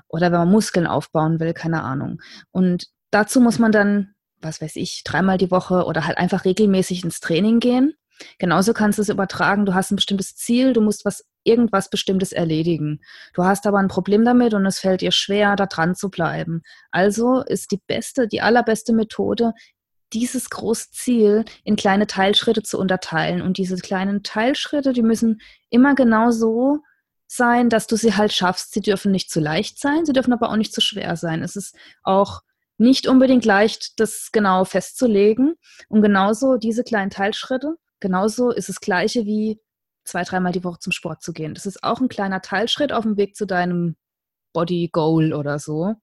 Oder 0.09 0.33
wenn 0.33 0.39
man 0.39 0.51
Muskeln 0.51 0.85
aufbauen 0.85 1.39
will, 1.39 1.53
keine 1.53 1.83
Ahnung. 1.83 2.21
Und 2.51 2.87
dazu 3.09 3.39
muss 3.39 3.57
man 3.57 3.71
dann 3.71 4.15
was 4.41 4.61
weiß 4.61 4.75
ich, 4.75 5.03
dreimal 5.03 5.37
die 5.37 5.51
Woche 5.51 5.85
oder 5.85 6.05
halt 6.05 6.17
einfach 6.17 6.45
regelmäßig 6.45 7.03
ins 7.03 7.19
Training 7.19 7.59
gehen. 7.59 7.93
Genauso 8.37 8.73
kannst 8.73 8.97
du 8.99 9.01
es 9.01 9.09
übertragen. 9.09 9.65
Du 9.65 9.73
hast 9.73 9.91
ein 9.91 9.95
bestimmtes 9.95 10.35
Ziel, 10.35 10.73
du 10.73 10.81
musst 10.81 11.05
was, 11.05 11.25
irgendwas 11.43 11.89
Bestimmtes 11.89 12.31
erledigen. 12.31 13.01
Du 13.33 13.43
hast 13.43 13.65
aber 13.65 13.79
ein 13.79 13.87
Problem 13.87 14.23
damit 14.25 14.53
und 14.53 14.65
es 14.65 14.79
fällt 14.79 15.01
dir 15.01 15.11
schwer, 15.11 15.55
da 15.55 15.65
dran 15.65 15.95
zu 15.95 16.09
bleiben. 16.09 16.61
Also 16.91 17.41
ist 17.41 17.71
die 17.71 17.81
beste, 17.87 18.27
die 18.27 18.41
allerbeste 18.41 18.93
Methode, 18.93 19.53
dieses 20.13 20.49
große 20.49 20.91
Ziel 20.91 21.45
in 21.63 21.75
kleine 21.75 22.05
Teilschritte 22.05 22.63
zu 22.63 22.77
unterteilen. 22.77 23.41
Und 23.41 23.57
diese 23.57 23.77
kleinen 23.77 24.23
Teilschritte, 24.23 24.93
die 24.93 25.03
müssen 25.03 25.41
immer 25.69 25.95
genau 25.95 26.31
so 26.31 26.79
sein, 27.27 27.69
dass 27.69 27.87
du 27.87 27.95
sie 27.95 28.15
halt 28.15 28.33
schaffst. 28.33 28.73
Sie 28.73 28.81
dürfen 28.81 29.11
nicht 29.11 29.31
zu 29.31 29.39
leicht 29.39 29.79
sein, 29.79 30.05
sie 30.05 30.13
dürfen 30.13 30.33
aber 30.33 30.49
auch 30.49 30.57
nicht 30.57 30.73
zu 30.73 30.81
schwer 30.81 31.15
sein. 31.15 31.43
Es 31.43 31.55
ist 31.55 31.75
auch 32.03 32.41
nicht 32.81 33.07
unbedingt 33.07 33.45
leicht, 33.45 33.99
das 33.99 34.29
genau 34.31 34.65
festzulegen. 34.65 35.55
Und 35.87 36.01
genauso 36.01 36.57
diese 36.57 36.83
kleinen 36.83 37.11
Teilschritte, 37.11 37.75
genauso 37.99 38.51
ist 38.51 38.69
es 38.69 38.81
gleiche 38.81 39.25
wie 39.25 39.59
zwei, 40.03 40.23
dreimal 40.23 40.51
die 40.51 40.63
Woche 40.63 40.79
zum 40.79 40.91
Sport 40.91 41.21
zu 41.21 41.31
gehen. 41.31 41.53
Das 41.53 41.67
ist 41.67 41.83
auch 41.83 42.01
ein 42.01 42.09
kleiner 42.09 42.41
Teilschritt 42.41 42.91
auf 42.91 43.03
dem 43.03 43.17
Weg 43.17 43.35
zu 43.35 43.45
deinem 43.45 43.95
Body 44.51 44.89
Goal 44.91 45.33
oder 45.33 45.59
so. 45.59 45.93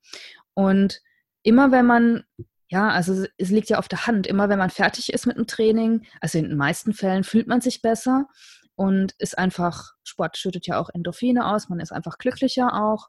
Und 0.55 1.01
immer 1.43 1.73
wenn 1.73 1.85
man, 1.85 2.23
ja, 2.69 2.89
also 2.91 3.27
es 3.37 3.51
liegt 3.51 3.71
ja 3.71 3.79
auf 3.79 3.89
der 3.89 4.07
Hand, 4.07 4.29
immer 4.29 4.49
wenn 4.49 4.59
man 4.59 4.71
fertig 4.71 5.13
ist 5.13 5.27
mit 5.27 5.37
dem 5.37 5.49
Training, 5.49 6.07
also 6.21 6.39
in 6.39 6.49
den 6.49 6.57
meisten 6.57 6.95
Fällen 6.95 7.25
fühlt 7.25 7.49
man 7.49 7.61
sich 7.61 7.83
besser 7.83 8.29
und 8.79 9.13
ist 9.19 9.37
einfach, 9.37 9.95
Sport 10.05 10.39
schüttet 10.39 10.69
ja 10.69 10.79
auch 10.79 10.89
Endorphine 10.95 11.49
aus, 11.53 11.69
man 11.69 11.81
ist 11.81 11.91
einfach 11.91 12.17
glücklicher 12.17 12.81
auch. 12.81 13.09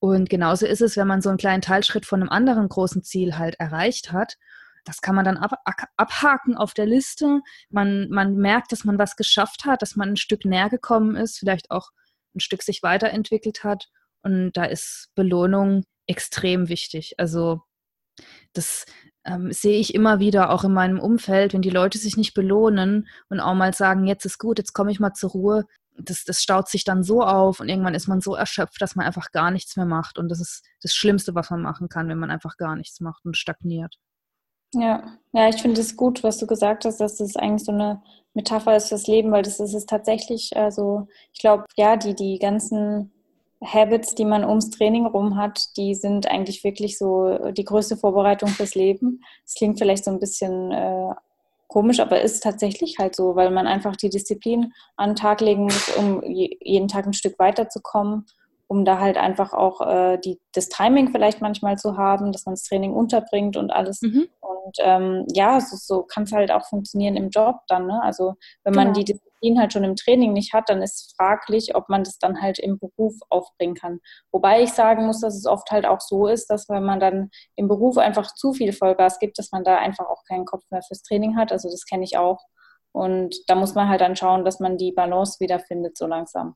Und 0.00 0.28
genauso 0.28 0.66
ist 0.66 0.82
es, 0.82 0.98
wenn 0.98 1.06
man 1.06 1.22
so 1.22 1.30
einen 1.30 1.38
kleinen 1.38 1.62
Teilschritt 1.62 2.04
von 2.04 2.20
einem 2.20 2.28
anderen 2.28 2.68
großen 2.68 3.02
Ziel 3.02 3.38
halt 3.38 3.54
erreicht 3.58 4.12
hat. 4.12 4.36
Das 4.84 5.00
kann 5.00 5.14
man 5.14 5.24
dann 5.24 5.38
ab, 5.38 5.54
abhaken 5.96 6.58
auf 6.58 6.74
der 6.74 6.84
Liste. 6.84 7.40
Man, 7.70 8.10
man 8.10 8.34
merkt, 8.34 8.70
dass 8.70 8.84
man 8.84 8.98
was 8.98 9.16
geschafft 9.16 9.64
hat, 9.64 9.80
dass 9.80 9.96
man 9.96 10.10
ein 10.10 10.16
Stück 10.18 10.44
näher 10.44 10.68
gekommen 10.68 11.16
ist, 11.16 11.38
vielleicht 11.38 11.70
auch 11.70 11.88
ein 12.36 12.40
Stück 12.40 12.62
sich 12.62 12.82
weiterentwickelt 12.82 13.64
hat. 13.64 13.88
Und 14.20 14.52
da 14.58 14.64
ist 14.64 15.08
Belohnung 15.14 15.84
extrem 16.06 16.68
wichtig. 16.68 17.14
Also 17.16 17.62
das 18.52 18.84
ähm, 19.28 19.52
sehe 19.52 19.78
ich 19.78 19.94
immer 19.94 20.20
wieder 20.20 20.50
auch 20.50 20.64
in 20.64 20.72
meinem 20.72 20.98
Umfeld, 20.98 21.52
wenn 21.52 21.62
die 21.62 21.70
Leute 21.70 21.98
sich 21.98 22.16
nicht 22.16 22.34
belohnen 22.34 23.08
und 23.28 23.40
auch 23.40 23.54
mal 23.54 23.74
sagen, 23.74 24.06
jetzt 24.06 24.24
ist 24.24 24.38
gut, 24.38 24.58
jetzt 24.58 24.72
komme 24.72 24.90
ich 24.90 25.00
mal 25.00 25.12
zur 25.12 25.30
Ruhe, 25.30 25.64
das, 25.96 26.24
das 26.24 26.42
staut 26.42 26.68
sich 26.68 26.84
dann 26.84 27.02
so 27.02 27.22
auf 27.22 27.60
und 27.60 27.68
irgendwann 27.68 27.94
ist 27.94 28.08
man 28.08 28.20
so 28.20 28.34
erschöpft, 28.34 28.80
dass 28.80 28.94
man 28.94 29.06
einfach 29.06 29.32
gar 29.32 29.50
nichts 29.50 29.76
mehr 29.76 29.86
macht. 29.86 30.18
Und 30.18 30.28
das 30.28 30.40
ist 30.40 30.64
das 30.80 30.94
Schlimmste, 30.94 31.34
was 31.34 31.50
man 31.50 31.60
machen 31.60 31.88
kann, 31.88 32.08
wenn 32.08 32.18
man 32.18 32.30
einfach 32.30 32.56
gar 32.56 32.76
nichts 32.76 33.00
macht 33.00 33.24
und 33.24 33.36
stagniert. 33.36 33.96
Ja, 34.74 35.18
ja, 35.32 35.48
ich 35.48 35.60
finde 35.60 35.80
es 35.80 35.96
gut, 35.96 36.22
was 36.22 36.38
du 36.38 36.46
gesagt 36.46 36.84
hast, 36.84 36.98
dass 37.00 37.16
das 37.16 37.36
eigentlich 37.36 37.64
so 37.64 37.72
eine 37.72 38.02
Metapher 38.34 38.76
ist 38.76 38.88
fürs 38.88 39.06
Leben, 39.06 39.32
weil 39.32 39.42
das 39.42 39.60
ist 39.60 39.74
es 39.74 39.86
tatsächlich, 39.86 40.56
also 40.56 41.08
ich 41.32 41.40
glaube, 41.40 41.64
ja, 41.76 41.96
die, 41.96 42.14
die 42.14 42.38
ganzen 42.38 43.10
Habits, 43.64 44.14
die 44.14 44.24
man 44.24 44.44
ums 44.44 44.70
Training 44.70 45.06
rum 45.06 45.36
hat, 45.36 45.76
die 45.76 45.94
sind 45.94 46.28
eigentlich 46.28 46.62
wirklich 46.62 46.96
so 46.96 47.50
die 47.50 47.64
größte 47.64 47.96
Vorbereitung 47.96 48.50
fürs 48.50 48.74
Leben. 48.74 49.20
Das 49.44 49.54
klingt 49.54 49.78
vielleicht 49.78 50.04
so 50.04 50.10
ein 50.10 50.20
bisschen 50.20 50.70
äh, 50.70 51.10
komisch, 51.66 52.00
aber 52.00 52.20
ist 52.20 52.42
tatsächlich 52.42 52.98
halt 52.98 53.16
so, 53.16 53.34
weil 53.34 53.50
man 53.50 53.66
einfach 53.66 53.96
die 53.96 54.10
Disziplin 54.10 54.72
an 54.96 55.10
den 55.10 55.16
Tag 55.16 55.40
legen 55.40 55.64
muss, 55.64 55.96
um 55.96 56.22
jeden 56.22 56.88
Tag 56.88 57.06
ein 57.06 57.12
Stück 57.12 57.38
weiterzukommen 57.38 58.26
um 58.68 58.84
da 58.84 59.00
halt 59.00 59.16
einfach 59.16 59.54
auch 59.54 59.80
äh, 59.80 60.18
die, 60.18 60.38
das 60.52 60.68
Timing 60.68 61.10
vielleicht 61.10 61.40
manchmal 61.40 61.76
zu 61.76 61.96
haben, 61.96 62.32
dass 62.32 62.44
man 62.44 62.54
das 62.54 62.64
Training 62.64 62.92
unterbringt 62.92 63.56
und 63.56 63.70
alles. 63.70 64.02
Mhm. 64.02 64.28
Und 64.42 64.76
ähm, 64.80 65.24
ja, 65.32 65.60
so, 65.60 65.76
so 65.76 66.02
kann 66.02 66.24
es 66.24 66.32
halt 66.32 66.52
auch 66.52 66.66
funktionieren 66.66 67.16
im 67.16 67.30
Job 67.30 67.56
dann. 67.68 67.86
Ne? 67.86 68.00
Also 68.02 68.34
wenn 68.64 68.74
man 68.74 68.92
genau. 68.92 68.98
die 68.98 69.04
Disziplin 69.06 69.58
halt 69.58 69.72
schon 69.72 69.84
im 69.84 69.96
Training 69.96 70.34
nicht 70.34 70.52
hat, 70.52 70.68
dann 70.68 70.82
ist 70.82 71.14
fraglich, 71.16 71.74
ob 71.74 71.88
man 71.88 72.04
das 72.04 72.18
dann 72.18 72.42
halt 72.42 72.58
im 72.58 72.78
Beruf 72.78 73.14
aufbringen 73.30 73.74
kann. 73.74 74.00
Wobei 74.32 74.62
ich 74.62 74.72
sagen 74.74 75.06
muss, 75.06 75.20
dass 75.20 75.34
es 75.34 75.46
oft 75.46 75.70
halt 75.70 75.86
auch 75.86 76.00
so 76.00 76.26
ist, 76.26 76.48
dass 76.50 76.68
wenn 76.68 76.84
man 76.84 77.00
dann 77.00 77.30
im 77.56 77.68
Beruf 77.68 77.96
einfach 77.96 78.34
zu 78.34 78.52
viel 78.52 78.74
Vollgas 78.74 79.18
gibt, 79.18 79.38
dass 79.38 79.50
man 79.50 79.64
da 79.64 79.78
einfach 79.78 80.06
auch 80.06 80.24
keinen 80.28 80.44
Kopf 80.44 80.64
mehr 80.70 80.82
fürs 80.82 81.02
Training 81.02 81.36
hat. 81.36 81.52
Also 81.52 81.70
das 81.70 81.86
kenne 81.86 82.04
ich 82.04 82.18
auch. 82.18 82.40
Und 82.92 83.34
da 83.46 83.54
muss 83.54 83.74
man 83.74 83.88
halt 83.88 84.02
dann 84.02 84.16
schauen, 84.16 84.44
dass 84.44 84.60
man 84.60 84.76
die 84.76 84.92
Balance 84.92 85.40
wiederfindet, 85.40 85.96
so 85.96 86.06
langsam. 86.06 86.54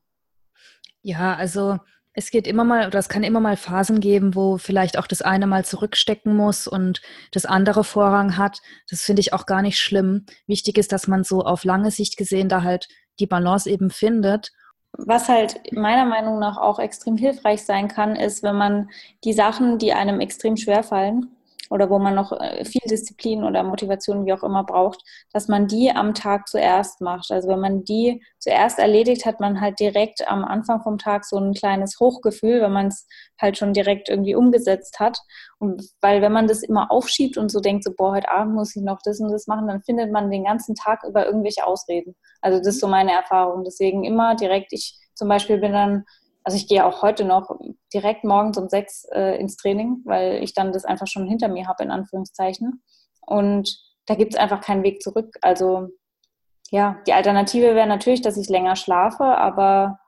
Ja, 1.01 1.35
also 1.35 1.77
es 2.13 2.29
geht 2.29 2.47
immer 2.47 2.63
mal, 2.63 2.87
oder 2.87 2.99
es 2.99 3.09
kann 3.09 3.23
immer 3.23 3.39
mal 3.39 3.57
Phasen 3.57 3.99
geben, 3.99 4.35
wo 4.35 4.57
vielleicht 4.57 4.97
auch 4.97 5.07
das 5.07 5.21
eine 5.21 5.47
mal 5.47 5.65
zurückstecken 5.65 6.35
muss 6.35 6.67
und 6.67 7.01
das 7.31 7.45
andere 7.45 7.83
Vorrang 7.83 8.37
hat. 8.37 8.61
Das 8.89 9.01
finde 9.01 9.21
ich 9.21 9.33
auch 9.33 9.45
gar 9.45 9.61
nicht 9.61 9.79
schlimm. 9.79 10.25
Wichtig 10.45 10.77
ist, 10.77 10.91
dass 10.91 11.07
man 11.07 11.23
so 11.23 11.41
auf 11.41 11.63
lange 11.63 11.91
Sicht 11.91 12.17
gesehen 12.17 12.49
da 12.49 12.61
halt 12.61 12.87
die 13.19 13.27
Balance 13.27 13.69
eben 13.69 13.89
findet. 13.89 14.51
Was 14.95 15.27
halt 15.27 15.59
meiner 15.71 16.05
Meinung 16.05 16.37
nach 16.37 16.57
auch 16.57 16.77
extrem 16.77 17.17
hilfreich 17.17 17.63
sein 17.63 17.87
kann, 17.87 18.15
ist, 18.15 18.43
wenn 18.43 18.55
man 18.55 18.89
die 19.23 19.33
Sachen, 19.33 19.79
die 19.79 19.93
einem 19.93 20.19
extrem 20.19 20.55
schwer 20.55 20.83
fallen, 20.83 21.35
oder 21.73 21.89
wo 21.89 21.97
man 21.97 22.13
noch 22.13 22.31
äh, 22.39 22.63
viel 22.65 22.87
Disziplin 22.87 23.43
oder 23.43 23.63
Motivation, 23.63 24.27
wie 24.27 24.33
auch 24.33 24.43
immer, 24.43 24.63
braucht, 24.63 25.01
dass 25.33 25.47
man 25.47 25.67
die 25.67 25.89
am 25.89 26.13
Tag 26.13 26.47
zuerst 26.47 27.01
macht. 27.01 27.31
Also 27.31 27.49
wenn 27.49 27.59
man 27.59 27.83
die 27.83 28.23
zuerst 28.37 28.77
erledigt, 28.77 29.25
hat 29.25 29.39
man 29.39 29.59
halt 29.59 29.79
direkt 29.79 30.27
am 30.27 30.45
Anfang 30.45 30.83
vom 30.83 30.99
Tag 30.99 31.25
so 31.25 31.37
ein 31.37 31.53
kleines 31.53 31.99
Hochgefühl, 31.99 32.61
wenn 32.61 32.73
man 32.73 32.87
es 32.87 33.07
halt 33.41 33.57
schon 33.57 33.73
direkt 33.73 34.07
irgendwie 34.07 34.35
umgesetzt 34.35 34.99
hat. 34.99 35.17
Und 35.57 35.83
weil 35.99 36.21
wenn 36.21 36.31
man 36.31 36.45
das 36.45 36.61
immer 36.61 36.91
aufschiebt 36.91 37.37
und 37.37 37.51
so 37.51 37.59
denkt, 37.59 37.83
so, 37.85 37.91
boah, 37.97 38.11
heute 38.11 38.29
Abend 38.29 38.53
muss 38.53 38.75
ich 38.75 38.83
noch 38.83 38.99
das 39.03 39.19
und 39.19 39.31
das 39.31 39.47
machen, 39.47 39.67
dann 39.67 39.81
findet 39.81 40.11
man 40.11 40.29
den 40.29 40.43
ganzen 40.43 40.75
Tag 40.75 41.03
über 41.03 41.25
irgendwelche 41.25 41.65
Ausreden. 41.65 42.15
Also 42.41 42.59
das 42.59 42.67
ist 42.67 42.81
so 42.81 42.87
meine 42.87 43.13
Erfahrung. 43.13 43.63
Deswegen 43.63 44.03
immer 44.03 44.35
direkt, 44.35 44.73
ich 44.73 44.99
zum 45.15 45.27
Beispiel 45.27 45.57
bin 45.57 45.73
dann 45.73 46.05
also 46.43 46.57
ich 46.57 46.67
gehe 46.67 46.85
auch 46.85 47.01
heute 47.01 47.25
noch 47.25 47.57
direkt 47.93 48.23
morgens 48.23 48.57
um 48.57 48.67
sechs 48.67 49.05
äh, 49.13 49.39
ins 49.39 49.55
Training, 49.55 50.01
weil 50.05 50.43
ich 50.43 50.53
dann 50.53 50.73
das 50.73 50.85
einfach 50.85 51.07
schon 51.07 51.27
hinter 51.27 51.47
mir 51.47 51.67
habe, 51.67 51.83
in 51.83 51.91
Anführungszeichen. 51.91 52.83
Und 53.21 53.77
da 54.05 54.15
gibt 54.15 54.33
es 54.33 54.39
einfach 54.39 54.61
keinen 54.61 54.83
Weg 54.83 55.01
zurück. 55.01 55.37
Also 55.41 55.89
ja, 56.69 56.97
die 57.07 57.13
Alternative 57.13 57.75
wäre 57.75 57.87
natürlich, 57.87 58.21
dass 58.21 58.37
ich 58.37 58.49
länger 58.49 58.75
schlafe, 58.75 59.23
aber 59.23 59.99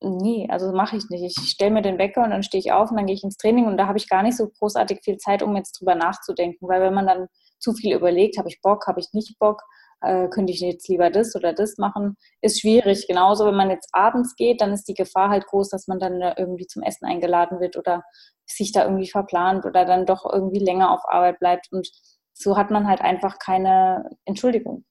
nee, 0.00 0.48
also 0.50 0.72
mache 0.72 0.96
ich 0.96 1.08
nicht. 1.10 1.22
Ich 1.22 1.50
stelle 1.50 1.70
mir 1.70 1.82
den 1.82 1.98
Wecker 1.98 2.24
und 2.24 2.30
dann 2.30 2.42
stehe 2.42 2.60
ich 2.60 2.72
auf 2.72 2.90
und 2.90 2.96
dann 2.96 3.06
gehe 3.06 3.14
ich 3.14 3.24
ins 3.24 3.36
Training 3.36 3.66
und 3.66 3.76
da 3.76 3.86
habe 3.86 3.98
ich 3.98 4.08
gar 4.08 4.22
nicht 4.22 4.36
so 4.36 4.48
großartig 4.48 5.00
viel 5.04 5.18
Zeit, 5.18 5.42
um 5.42 5.56
jetzt 5.56 5.78
drüber 5.78 5.94
nachzudenken, 5.94 6.68
weil 6.68 6.80
wenn 6.80 6.94
man 6.94 7.06
dann 7.06 7.26
zu 7.58 7.72
viel 7.74 7.94
überlegt, 7.94 8.38
habe 8.38 8.48
ich 8.48 8.60
Bock, 8.60 8.86
habe 8.86 9.00
ich 9.00 9.08
nicht 9.12 9.38
Bock, 9.38 9.62
äh, 10.06 10.28
könnte 10.28 10.52
ich 10.52 10.60
jetzt 10.60 10.88
lieber 10.88 11.10
das 11.10 11.34
oder 11.34 11.52
das 11.52 11.78
machen, 11.78 12.16
ist 12.40 12.60
schwierig. 12.60 13.06
Genauso, 13.08 13.46
wenn 13.46 13.56
man 13.56 13.70
jetzt 13.70 13.88
abends 13.92 14.36
geht, 14.36 14.60
dann 14.60 14.72
ist 14.72 14.88
die 14.88 14.94
Gefahr 14.94 15.30
halt 15.30 15.46
groß, 15.46 15.70
dass 15.70 15.86
man 15.86 15.98
dann 15.98 16.20
irgendwie 16.36 16.66
zum 16.66 16.82
Essen 16.82 17.06
eingeladen 17.06 17.60
wird 17.60 17.76
oder 17.76 18.02
sich 18.46 18.72
da 18.72 18.84
irgendwie 18.84 19.08
verplant 19.08 19.64
oder 19.64 19.84
dann 19.84 20.06
doch 20.06 20.24
irgendwie 20.30 20.58
länger 20.58 20.90
auf 20.90 21.02
Arbeit 21.08 21.38
bleibt. 21.38 21.68
Und 21.72 21.90
so 22.32 22.56
hat 22.56 22.70
man 22.70 22.86
halt 22.88 23.00
einfach 23.00 23.38
keine 23.38 24.10
Entschuldigung. 24.24 24.84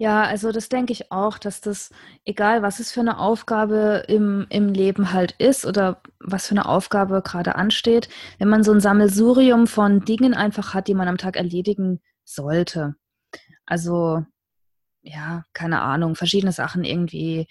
Ja, 0.00 0.22
also 0.22 0.52
das 0.52 0.68
denke 0.68 0.92
ich 0.92 1.10
auch, 1.10 1.38
dass 1.38 1.60
das, 1.60 1.90
egal 2.24 2.62
was 2.62 2.78
es 2.78 2.92
für 2.92 3.00
eine 3.00 3.18
Aufgabe 3.18 4.04
im, 4.06 4.46
im 4.48 4.68
Leben 4.68 5.12
halt 5.12 5.32
ist 5.38 5.66
oder 5.66 6.00
was 6.20 6.46
für 6.46 6.52
eine 6.52 6.66
Aufgabe 6.66 7.20
gerade 7.20 7.56
ansteht, 7.56 8.08
wenn 8.38 8.48
man 8.48 8.62
so 8.62 8.72
ein 8.72 8.78
Sammelsurium 8.80 9.66
von 9.66 10.04
Dingen 10.04 10.34
einfach 10.34 10.72
hat, 10.72 10.86
die 10.86 10.94
man 10.94 11.08
am 11.08 11.18
Tag 11.18 11.36
erledigen 11.36 12.00
sollte. 12.24 12.94
Also, 13.68 14.24
ja, 15.02 15.44
keine 15.52 15.82
Ahnung, 15.82 16.16
verschiedene 16.16 16.52
Sachen 16.52 16.84
irgendwie 16.84 17.46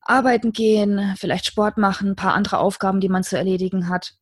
arbeiten 0.00 0.52
gehen, 0.52 1.14
vielleicht 1.16 1.46
Sport 1.46 1.76
machen, 1.78 2.10
ein 2.10 2.16
paar 2.16 2.34
andere 2.34 2.58
Aufgaben, 2.58 3.00
die 3.00 3.08
man 3.08 3.24
zu 3.24 3.36
erledigen 3.36 3.88
hat. 3.88 4.14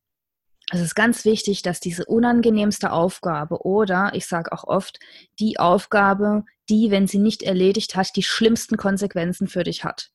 Es 0.71 0.81
ist 0.81 0.95
ganz 0.95 1.25
wichtig, 1.25 1.61
dass 1.61 1.79
diese 1.79 2.05
unangenehmste 2.05 2.91
Aufgabe 2.91 3.65
oder 3.65 4.11
ich 4.13 4.27
sage 4.27 4.51
auch 4.51 4.63
oft 4.63 4.99
die 5.39 5.59
Aufgabe, 5.59 6.43
die, 6.69 6.89
wenn 6.89 7.07
sie 7.07 7.19
nicht 7.19 7.43
erledigt 7.43 7.95
hat, 7.95 8.15
die 8.15 8.23
schlimmsten 8.23 8.77
Konsequenzen 8.77 9.47
für 9.47 9.63
dich 9.63 9.83
hat. 9.83 10.11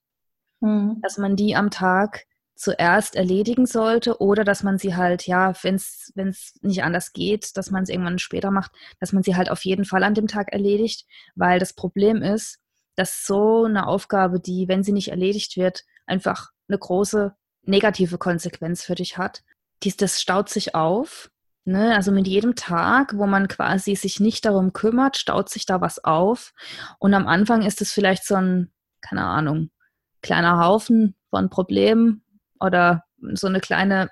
Mhm. 0.61 1.01
Dass 1.03 1.19
man 1.19 1.37
die 1.37 1.55
am 1.55 1.71
Tag 1.71 2.27
zuerst 2.59 3.15
erledigen 3.15 3.67
sollte 3.67 4.21
oder 4.21 4.43
dass 4.43 4.65
man 4.65 4.79
sie 4.79 4.97
halt, 4.97 5.27
ja, 5.27 5.55
wenn 5.63 5.77
es 5.77 6.59
nicht 6.61 6.83
anders 6.83 7.13
geht, 7.13 7.57
dass 7.57 7.71
man 7.71 7.85
es 7.85 7.89
irgendwann 7.89 8.19
später 8.19 8.51
macht, 8.51 8.73
dass 8.99 9.13
man 9.13 9.23
sie 9.23 9.37
halt 9.37 9.49
auf 9.49 9.65
jeden 9.65 9.85
Fall 9.85 10.03
an 10.03 10.15
dem 10.15 10.27
Tag 10.27 10.53
erledigt, 10.53 11.07
weil 11.37 11.61
das 11.61 11.73
Problem 11.73 12.21
ist, 12.21 12.59
dass 12.97 13.25
so 13.25 13.65
eine 13.65 13.87
Aufgabe, 13.87 14.41
die, 14.41 14.67
wenn 14.67 14.83
sie 14.83 14.93
nicht 14.93 15.09
erledigt 15.09 15.57
wird, 15.57 15.85
einfach 16.05 16.51
eine 16.69 16.79
große 16.79 17.33
negative 17.63 18.19
Konsequenz 18.19 18.83
für 18.83 18.97
dich 18.97 19.19
hat. 19.19 19.45
Dies, 19.85 19.97
das 19.97 20.21
staut 20.21 20.49
sich 20.49 20.75
auf. 20.75 21.31
Ne? 21.65 21.95
Also 21.95 22.11
mit 22.11 22.27
jedem 22.27 22.57
Tag, 22.57 23.17
wo 23.17 23.27
man 23.27 23.47
quasi 23.47 23.95
sich 23.95 24.19
nicht 24.19 24.45
darum 24.45 24.73
kümmert, 24.73 25.17
staut 25.17 25.49
sich 25.49 25.65
da 25.65 25.81
was 25.81 26.03
auf. 26.03 26.55
Und 26.99 27.15
am 27.15 27.29
Anfang 27.29 27.63
ist 27.63 27.81
es 27.81 27.93
vielleicht 27.93 28.25
so 28.25 28.35
ein, 28.35 28.73
keine 29.01 29.25
Ahnung, 29.25 29.71
kleiner 30.23 30.65
Haufen 30.65 31.15
von 31.31 31.51
Problemen, 31.51 32.25
oder 32.61 33.05
so 33.35 33.47
eine 33.47 33.61
kleine 33.61 34.11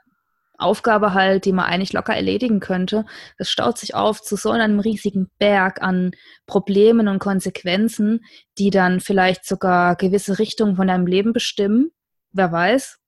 Aufgabe 0.59 1.13
halt, 1.15 1.45
die 1.45 1.53
man 1.53 1.67
eigentlich 1.67 1.93
locker 1.93 2.15
erledigen 2.15 2.61
könnte. 2.61 3.05
Das 3.39 3.51
staut 3.51 3.79
sich 3.79 3.95
auf 3.95 4.23
zu 4.23 4.37
so 4.37 4.51
einem 4.51 4.81
riesigen 4.81 5.31
Berg 5.39 5.83
an 5.83 6.13
Problemen 6.47 7.09
und 7.09 7.19
Konsequenzen, 7.19 8.25
die 8.59 8.71
dann 8.71 9.01
vielleicht 9.01 9.45
sogar 9.45 9.97
gewisse 9.97 10.39
Richtungen 10.39 10.77
von 10.77 10.89
deinem 10.89 11.07
Leben 11.07 11.33
bestimmen. 11.33 11.91
Wer 12.33 12.53
weiß. 12.53 12.99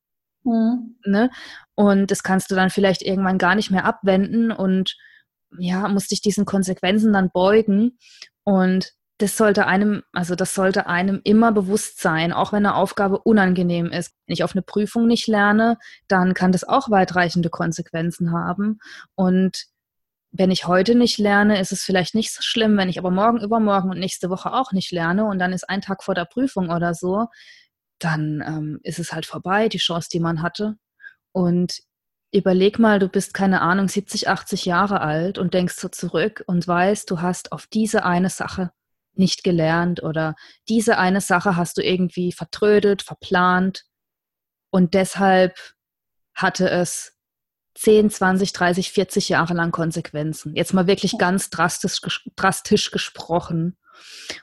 Mhm. 0.44 0.96
Ne? 1.04 1.30
Und 1.74 2.10
das 2.10 2.22
kannst 2.22 2.50
du 2.50 2.54
dann 2.54 2.70
vielleicht 2.70 3.02
irgendwann 3.02 3.38
gar 3.38 3.54
nicht 3.54 3.70
mehr 3.70 3.84
abwenden 3.84 4.52
und 4.52 4.96
ja, 5.58 5.88
musst 5.88 6.10
dich 6.10 6.20
diesen 6.20 6.44
Konsequenzen 6.44 7.12
dann 7.12 7.30
beugen. 7.30 7.98
Und 8.44 8.92
das 9.18 9.36
sollte 9.36 9.66
einem, 9.66 10.02
also 10.12 10.36
das 10.36 10.54
sollte 10.54 10.86
einem 10.86 11.20
immer 11.24 11.50
bewusst 11.50 12.00
sein, 12.00 12.32
auch 12.32 12.52
wenn 12.52 12.64
eine 12.64 12.76
Aufgabe 12.76 13.18
unangenehm 13.18 13.86
ist. 13.86 14.12
Wenn 14.26 14.34
ich 14.34 14.44
auf 14.44 14.52
eine 14.52 14.62
Prüfung 14.62 15.08
nicht 15.08 15.26
lerne, 15.26 15.76
dann 16.06 16.34
kann 16.34 16.52
das 16.52 16.62
auch 16.62 16.88
weitreichende 16.90 17.50
Konsequenzen 17.50 18.32
haben. 18.32 18.78
Und 19.16 19.64
wenn 20.30 20.52
ich 20.52 20.66
heute 20.66 20.94
nicht 20.94 21.18
lerne, 21.18 21.60
ist 21.60 21.72
es 21.72 21.82
vielleicht 21.82 22.14
nicht 22.14 22.32
so 22.32 22.42
schlimm, 22.42 22.76
wenn 22.76 22.88
ich 22.88 22.98
aber 22.98 23.10
morgen, 23.10 23.40
übermorgen 23.40 23.90
und 23.90 23.98
nächste 23.98 24.30
Woche 24.30 24.52
auch 24.52 24.70
nicht 24.70 24.92
lerne 24.92 25.24
und 25.24 25.40
dann 25.40 25.52
ist 25.52 25.68
ein 25.68 25.80
Tag 25.80 26.04
vor 26.04 26.14
der 26.14 26.26
Prüfung 26.26 26.70
oder 26.70 26.94
so, 26.94 27.26
dann 27.98 28.44
ähm, 28.46 28.80
ist 28.84 29.00
es 29.00 29.12
halt 29.12 29.26
vorbei, 29.26 29.68
die 29.68 29.78
Chance, 29.78 30.08
die 30.12 30.20
man 30.20 30.42
hatte. 30.42 30.76
Und 31.32 31.80
überleg 32.32 32.78
mal, 32.78 33.00
du 33.00 33.08
bist 33.08 33.34
keine 33.34 33.62
Ahnung, 33.62 33.88
70, 33.88 34.28
80 34.28 34.64
Jahre 34.64 35.00
alt 35.00 35.38
und 35.38 35.54
denkst 35.54 35.74
so 35.74 35.88
zurück 35.88 36.44
und 36.46 36.68
weißt, 36.68 37.10
du 37.10 37.20
hast 37.20 37.50
auf 37.50 37.66
diese 37.66 38.04
eine 38.04 38.30
Sache 38.30 38.70
nicht 39.18 39.44
gelernt 39.44 40.02
oder 40.02 40.34
diese 40.68 40.98
eine 40.98 41.20
Sache 41.20 41.56
hast 41.56 41.76
du 41.78 41.82
irgendwie 41.82 42.32
vertrödet, 42.32 43.02
verplant 43.02 43.84
und 44.70 44.94
deshalb 44.94 45.58
hatte 46.34 46.68
es 46.70 47.14
10, 47.74 48.10
20, 48.10 48.52
30, 48.52 48.90
40 48.92 49.28
Jahre 49.28 49.54
lang 49.54 49.70
Konsequenzen. 49.70 50.54
Jetzt 50.56 50.74
mal 50.74 50.86
wirklich 50.86 51.16
ganz 51.18 51.48
drastisch, 51.50 52.00
drastisch 52.34 52.90
gesprochen. 52.90 53.76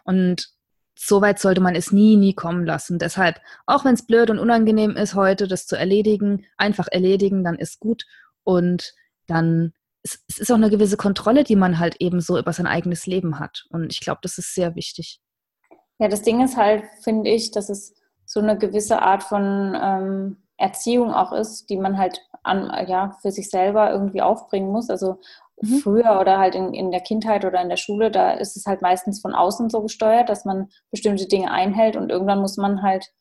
Und 0.03 0.49
so 0.97 1.21
weit 1.21 1.39
sollte 1.39 1.59
man 1.59 1.75
es 1.75 1.91
nie, 1.91 2.15
nie 2.15 2.33
kommen 2.33 2.65
lassen. 2.65 2.97
Deshalb, 2.97 3.41
auch 3.65 3.83
wenn 3.83 3.93
es 3.93 4.07
blöd 4.07 4.29
und 4.29 4.39
unangenehm 4.39 4.95
ist, 4.95 5.15
heute 5.15 5.47
das 5.47 5.67
zu 5.67 5.75
erledigen, 5.75 6.45
einfach 6.55 6.87
erledigen, 6.89 7.43
dann 7.43 7.55
ist 7.55 7.79
gut. 7.79 8.05
Und 8.43 8.93
dann 9.27 9.73
es, 10.05 10.23
es 10.29 10.37
ist 10.37 10.51
auch 10.51 10.55
eine 10.55 10.69
gewisse 10.69 10.97
Kontrolle, 10.97 11.43
die 11.43 11.55
man 11.55 11.79
halt 11.79 11.95
eben 11.99 12.21
so 12.21 12.37
über 12.37 12.53
sein 12.53 12.67
eigenes 12.67 13.07
Leben 13.07 13.39
hat. 13.39 13.65
Und 13.71 13.91
ich 13.91 13.99
glaube, 13.99 14.19
das 14.21 14.37
ist 14.37 14.53
sehr 14.53 14.75
wichtig. 14.75 15.19
Ja, 15.97 16.07
das 16.07 16.21
Ding 16.21 16.43
ist 16.43 16.57
halt, 16.57 16.83
finde 17.01 17.31
ich, 17.31 17.51
dass 17.51 17.69
es 17.69 17.95
so 18.25 18.39
eine 18.39 18.57
gewisse 18.57 19.01
Art 19.01 19.23
von 19.23 19.75
ähm, 19.81 20.37
Erziehung 20.57 21.11
auch 21.11 21.31
ist, 21.33 21.69
die 21.69 21.77
man 21.77 21.97
halt 21.97 22.21
an, 22.43 22.71
ja, 22.87 23.17
für 23.21 23.31
sich 23.31 23.49
selber 23.49 23.91
irgendwie 23.91 24.21
aufbringen 24.21 24.71
muss. 24.71 24.89
Also 24.89 25.19
mhm. 25.61 25.79
früher 25.79 26.19
oder 26.19 26.37
halt 26.37 26.53
in, 26.53 26.73
in 26.73 26.91
der 26.91 27.01
Kindheit 27.01 27.43
oder 27.43 27.61
in 27.61 27.69
der 27.69 27.77
Schule, 27.77 28.11
da 28.11 28.31
ist 28.31 28.55
es 28.55 28.67
halt 28.67 28.83
meistens 28.83 29.21
von 29.21 29.33
außen 29.33 29.69
so 29.69 29.81
gesteuert, 29.81 30.29
dass 30.29 30.45
man 30.45 30.69
bestimmte 30.91 31.27
Dinge 31.27 31.49
einhält 31.49 31.95
und 31.95 32.11
irgendwann 32.11 32.41
muss 32.41 32.57
man 32.57 32.83
halt 32.83 33.11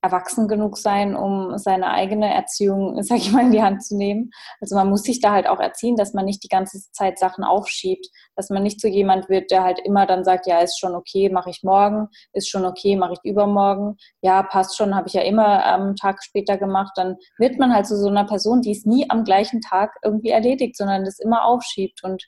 erwachsen 0.00 0.46
genug 0.46 0.78
sein, 0.78 1.16
um 1.16 1.58
seine 1.58 1.90
eigene 1.90 2.32
Erziehung, 2.32 3.02
sag 3.02 3.18
ich 3.18 3.32
mal, 3.32 3.44
in 3.44 3.52
die 3.52 3.62
Hand 3.62 3.84
zu 3.84 3.96
nehmen. 3.96 4.30
Also 4.60 4.76
man 4.76 4.88
muss 4.88 5.02
sich 5.02 5.20
da 5.20 5.32
halt 5.32 5.48
auch 5.48 5.60
erziehen, 5.60 5.96
dass 5.96 6.14
man 6.14 6.24
nicht 6.24 6.42
die 6.44 6.48
ganze 6.48 6.78
Zeit 6.92 7.18
Sachen 7.18 7.44
aufschiebt, 7.44 8.06
dass 8.36 8.50
man 8.50 8.62
nicht 8.62 8.80
so 8.80 8.88
jemand 8.88 9.28
wird, 9.28 9.50
der 9.50 9.64
halt 9.64 9.80
immer 9.84 10.06
dann 10.06 10.24
sagt, 10.24 10.46
ja, 10.46 10.60
ist 10.60 10.78
schon 10.78 10.94
okay, 10.94 11.28
mache 11.30 11.50
ich 11.50 11.62
morgen, 11.62 12.08
ist 12.32 12.48
schon 12.48 12.64
okay, 12.64 12.96
mache 12.96 13.14
ich 13.14 13.30
übermorgen, 13.30 13.96
ja, 14.22 14.42
passt 14.42 14.76
schon, 14.76 14.94
habe 14.94 15.08
ich 15.08 15.14
ja 15.14 15.22
immer 15.22 15.64
am 15.64 15.96
Tag 15.96 16.22
später 16.22 16.56
gemacht. 16.56 16.92
Dann 16.96 17.16
wird 17.38 17.58
man 17.58 17.74
halt 17.74 17.86
zu 17.86 17.96
so 17.96 18.08
einer 18.08 18.24
Person, 18.24 18.62
die 18.62 18.72
es 18.72 18.84
nie 18.84 19.08
am 19.10 19.24
gleichen 19.24 19.60
Tag 19.60 19.94
irgendwie 20.04 20.30
erledigt, 20.30 20.76
sondern 20.76 21.04
das 21.04 21.18
immer 21.18 21.44
aufschiebt 21.44 22.04
und 22.04 22.24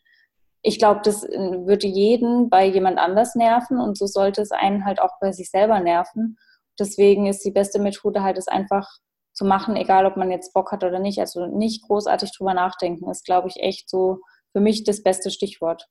ich 0.62 0.78
glaube, 0.78 1.00
das 1.02 1.22
würde 1.22 1.86
jeden 1.86 2.50
bei 2.50 2.66
jemand 2.66 2.98
anders 2.98 3.34
nerven 3.34 3.80
und 3.80 3.96
so 3.96 4.06
sollte 4.06 4.42
es 4.42 4.50
einen 4.50 4.84
halt 4.84 5.00
auch 5.00 5.18
bei 5.20 5.32
sich 5.32 5.50
selber 5.50 5.80
nerven. 5.80 6.36
Deswegen 6.80 7.26
ist 7.26 7.44
die 7.44 7.50
beste 7.50 7.78
Methode 7.78 8.22
halt, 8.22 8.38
es 8.38 8.48
einfach 8.48 8.88
zu 9.32 9.44
machen, 9.44 9.76
egal 9.76 10.06
ob 10.06 10.16
man 10.16 10.30
jetzt 10.30 10.52
Bock 10.52 10.72
hat 10.72 10.82
oder 10.82 10.98
nicht. 10.98 11.18
Also 11.20 11.46
nicht 11.46 11.86
großartig 11.86 12.36
drüber 12.36 12.54
nachdenken, 12.54 13.10
ist, 13.10 13.24
glaube 13.24 13.48
ich, 13.48 13.62
echt 13.62 13.88
so 13.88 14.20
für 14.52 14.60
mich 14.60 14.84
das 14.84 15.02
beste 15.02 15.30
Stichwort. 15.30 15.86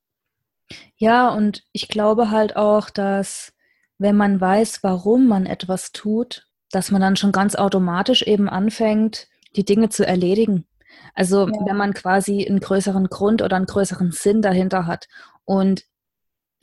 Ja, 0.97 1.29
und 1.29 1.63
ich 1.71 1.87
glaube 1.87 2.29
halt 2.31 2.55
auch, 2.55 2.89
dass 2.89 3.53
wenn 3.97 4.15
man 4.15 4.39
weiß, 4.39 4.83
warum 4.83 5.27
man 5.27 5.45
etwas 5.45 5.91
tut, 5.91 6.47
dass 6.71 6.91
man 6.91 7.01
dann 7.01 7.15
schon 7.15 7.31
ganz 7.31 7.55
automatisch 7.55 8.21
eben 8.21 8.47
anfängt, 8.49 9.27
die 9.55 9.65
Dinge 9.65 9.89
zu 9.89 10.05
erledigen. 10.05 10.67
Also 11.15 11.47
ja. 11.47 11.65
wenn 11.65 11.77
man 11.77 11.93
quasi 11.93 12.45
einen 12.47 12.59
größeren 12.59 13.07
Grund 13.07 13.41
oder 13.41 13.55
einen 13.55 13.65
größeren 13.65 14.11
Sinn 14.11 14.41
dahinter 14.41 14.85
hat. 14.85 15.07
Und 15.45 15.85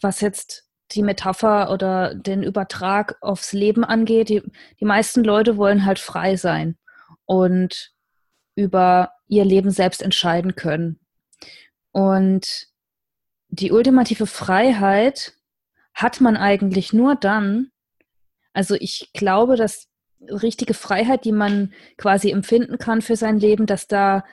was 0.01 0.21
jetzt 0.21 0.66
die 0.93 1.03
Metapher 1.03 1.71
oder 1.71 2.15
den 2.15 2.43
Übertrag 2.43 3.17
aufs 3.21 3.53
Leben 3.53 3.85
angeht, 3.85 4.29
die, 4.29 4.43
die 4.81 4.85
meisten 4.85 5.25
Leute 5.25 5.57
wollen 5.57 5.85
halt 5.85 5.99
frei 5.99 6.37
sein 6.37 6.77
und 7.25 7.93
über 8.55 9.13
ihr 9.29 9.45
Leben 9.45 9.71
selbst 9.71 10.03
entscheiden 10.03 10.55
können. 10.55 11.01
Und 11.93 12.69
die 13.49 13.73
ultimative 13.73 14.27
Freiheit 14.27 15.35
hat 15.95 16.21
man 16.21 16.37
eigentlich 16.37 16.93
nur 16.93 17.17
dann, 17.17 17.71
also 18.53 18.75
ich 18.75 19.11
glaube, 19.13 19.57
dass 19.57 19.89
richtige 20.21 20.75
Freiheit, 20.75 21.25
die 21.25 21.33
man 21.33 21.73
quasi 21.97 22.31
empfinden 22.31 22.79
kann 22.79 23.03
für 23.03 23.17
sein 23.17 23.39
Leben, 23.39 23.67
dass 23.67 23.87
da 23.87 24.25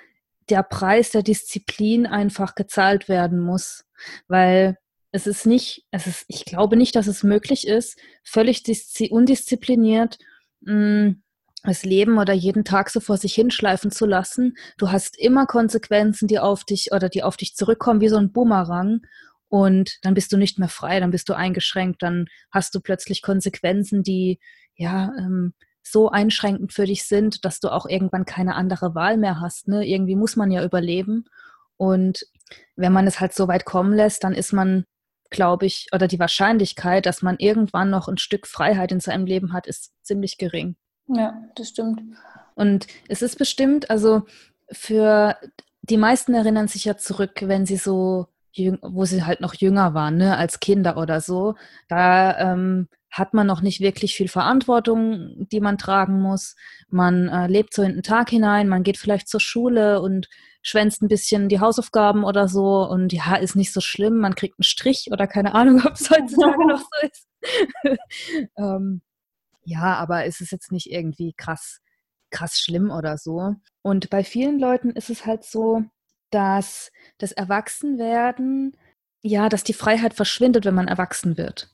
der 0.50 0.64
Preis 0.64 1.12
der 1.12 1.24
Disziplin 1.24 2.06
einfach 2.06 2.56
gezahlt 2.56 3.08
werden 3.08 3.40
muss. 3.40 3.86
Weil 4.28 4.78
es 5.14 5.28
ist 5.28 5.46
nicht, 5.46 5.86
es 5.92 6.08
ist, 6.08 6.26
ich 6.28 6.44
glaube 6.44 6.76
nicht, 6.76 6.96
dass 6.96 7.06
es 7.06 7.24
möglich 7.24 7.68
ist, 7.68 7.98
völlig 8.24 8.64
undiszipliniert 9.12 10.18
mh, 10.62 10.74
mm, 10.74 11.24
das 11.66 11.84
Leben 11.84 12.18
oder 12.18 12.34
jeden 12.34 12.66
Tag 12.66 12.90
so 12.90 13.00
vor 13.00 13.16
sich 13.16 13.34
hinschleifen 13.36 13.90
zu 13.90 14.06
lassen. 14.06 14.58
Du 14.78 14.92
hast 14.92 15.18
immer 15.18 15.46
Konsequenzen, 15.46 16.28
die 16.28 16.40
auf 16.40 16.66
dich 16.66 16.92
oder 16.92 17.08
die 17.08 17.24
auf 17.24 17.38
dich 17.38 17.56
zurückkommen, 17.56 18.02
wie 18.02 18.10
so 18.10 18.18
ein 18.18 18.34
Bumerang. 18.34 19.02
Und 19.48 20.00
dann 20.02 20.16
bist 20.16 20.34
du 20.34 20.38
nicht 20.38 20.60
mehr 20.60 20.68
frei, 20.68 21.00
dann 21.00 21.12
bist 21.12 21.30
du 21.30 21.34
eingeschränkt, 21.34 22.02
dann 22.02 22.26
hast 22.52 22.76
du 22.76 22.82
plötzlich 22.82 23.22
Konsequenzen, 23.22 24.04
die 24.04 24.40
ja 24.76 25.14
ähm, 25.18 25.54
so 25.84 26.10
einschränkend 26.10 26.74
für 26.74 26.86
dich 26.86 27.06
sind, 27.06 27.46
dass 27.46 27.60
du 27.60 27.70
auch 27.70 27.86
irgendwann 27.86 28.26
keine 28.26 28.56
andere 28.56 28.96
Wahl 28.96 29.18
mehr 29.18 29.40
hast. 29.40 29.68
Ne? 29.68 29.88
Irgendwie 29.88 30.16
muss 30.16 30.36
man 30.36 30.52
ja 30.52 30.66
überleben. 30.66 31.26
Und 31.78 32.26
wenn 32.76 32.92
man 32.92 33.08
es 33.08 33.20
halt 33.20 33.34
so 33.34 33.48
weit 33.48 33.64
kommen 33.64 33.94
lässt, 33.94 34.24
dann 34.24 34.34
ist 34.34 34.54
man 34.54 34.86
glaube 35.34 35.66
ich, 35.66 35.88
oder 35.92 36.08
die 36.08 36.20
Wahrscheinlichkeit, 36.20 37.06
dass 37.06 37.22
man 37.22 37.36
irgendwann 37.40 37.90
noch 37.90 38.08
ein 38.08 38.18
Stück 38.18 38.48
Freiheit 38.48 38.94
in 38.94 39.02
seinem 39.02 39.26
Leben 39.26 39.52
hat, 39.52 39.68
ist 39.68 39.92
ziemlich 40.02 40.38
gering. 40.38 40.78
Ja, 41.08 41.34
das 41.56 41.70
stimmt. 41.70 42.02
Und 42.56 42.88
es 43.10 43.22
ist 43.22 43.38
bestimmt, 43.38 43.90
also 43.90 44.24
für 44.72 45.36
die 45.82 45.98
meisten 45.98 46.34
erinnern 46.34 46.70
sich 46.70 46.86
ja 46.86 46.96
zurück, 46.96 47.42
wenn 47.42 47.66
sie 47.66 47.76
so, 47.76 48.28
wo 48.82 49.04
sie 49.04 49.24
halt 49.24 49.42
noch 49.42 49.56
jünger 49.56 49.94
waren, 49.94 50.16
ne, 50.16 50.38
als 50.38 50.62
Kinder 50.62 50.96
oder 50.98 51.20
so. 51.20 51.56
Da 51.90 52.54
ähm, 52.54 52.88
hat 53.14 53.36
man 53.36 53.46
noch 53.46 53.62
nicht 53.62 53.80
wirklich 53.80 54.16
viel 54.16 54.28
Verantwortung, 54.28 55.48
die 55.52 55.60
man 55.60 55.78
tragen 55.78 56.20
muss. 56.20 56.56
Man 56.90 57.30
äh, 57.30 57.46
lebt 57.46 57.76
so 57.76 57.84
in 57.84 57.94
den 57.94 58.04
Tag 58.04 58.32
hinein, 58.32 58.68
man 58.68 58.82
geht 58.82 58.98
vielleicht 58.98 59.28
zur 59.28 59.40
Schule 59.40 60.02
und 60.02 60.30
schwänzt 60.64 61.04
ein 61.04 61.10
bisschen 61.10 61.48
die 61.48 61.60
Hausaufgaben 61.60 62.24
oder 62.24 62.48
so 62.48 62.90
und 62.90 63.14
ja, 63.14 63.36
ist 63.36 63.56
nicht 63.56 63.72
so 63.72 63.82
schlimm, 63.82 64.18
man 64.18 64.34
kriegt 64.34 64.58
einen 64.58 64.64
Strich 64.64 65.10
oder 65.12 65.28
keine 65.28 65.54
Ahnung, 65.54 65.82
ob 65.86 65.94
es 65.94 66.10
heutzutage 66.10 66.68
noch 66.68 66.80
so 66.80 67.08
ist. 67.08 67.28
ähm, 68.58 69.04
ja, 69.64 69.94
aber 69.96 70.26
es 70.26 70.42
ist 70.42 70.52
jetzt 70.52 70.72
nicht 70.72 70.90
irgendwie 70.92 71.34
krass, 71.38 71.82
krass 72.32 72.60
schlimm 72.60 72.90
oder 72.90 73.20
so. 73.20 73.54
Und 73.84 74.10
bei 74.10 74.24
vielen 74.24 74.60
Leuten 74.60 74.90
ist 74.90 75.12
es 75.12 75.28
halt 75.28 75.44
so, 75.44 75.84
dass 76.32 76.92
das 77.20 77.32
Erwachsenwerden, 77.32 78.76
ja, 79.22 79.50
dass 79.50 79.64
die 79.64 79.74
Freiheit 79.74 80.16
verschwindet, 80.16 80.66
wenn 80.66 80.74
man 80.74 80.88
erwachsen 80.88 81.38
wird. 81.38 81.73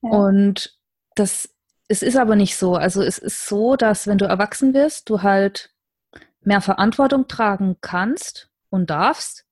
Und 0.00 0.78
das, 1.14 1.48
es 1.88 2.02
ist 2.02 2.16
aber 2.16 2.36
nicht 2.36 2.56
so. 2.56 2.74
Also 2.74 3.02
es 3.02 3.18
ist 3.18 3.46
so, 3.46 3.76
dass 3.76 4.06
wenn 4.06 4.18
du 4.18 4.24
erwachsen 4.24 4.74
wirst, 4.74 5.10
du 5.10 5.22
halt 5.22 5.70
mehr 6.42 6.60
Verantwortung 6.60 7.28
tragen 7.28 7.76
kannst 7.80 8.50
und 8.70 8.90
darfst, 8.90 9.44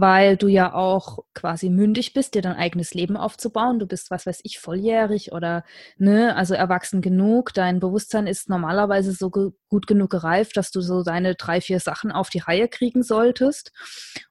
weil 0.00 0.36
du 0.36 0.46
ja 0.46 0.74
auch 0.74 1.24
quasi 1.34 1.70
mündig 1.70 2.12
bist, 2.12 2.34
dir 2.34 2.42
dein 2.42 2.54
eigenes 2.54 2.94
Leben 2.94 3.16
aufzubauen. 3.16 3.80
Du 3.80 3.86
bist, 3.86 4.10
was 4.10 4.26
weiß 4.26 4.40
ich, 4.44 4.60
volljährig 4.60 5.32
oder 5.32 5.64
ne, 5.96 6.36
also 6.36 6.54
erwachsen 6.54 7.00
genug. 7.00 7.52
Dein 7.54 7.80
Bewusstsein 7.80 8.28
ist 8.28 8.48
normalerweise 8.48 9.12
so 9.12 9.30
ge 9.30 9.50
gut 9.68 9.86
genug 9.88 10.10
gereift, 10.10 10.56
dass 10.56 10.70
du 10.70 10.82
so 10.82 11.02
deine 11.02 11.34
drei, 11.34 11.60
vier 11.60 11.80
Sachen 11.80 12.12
auf 12.12 12.30
die 12.30 12.38
Reihe 12.38 12.68
kriegen 12.68 13.02
solltest. 13.02 13.72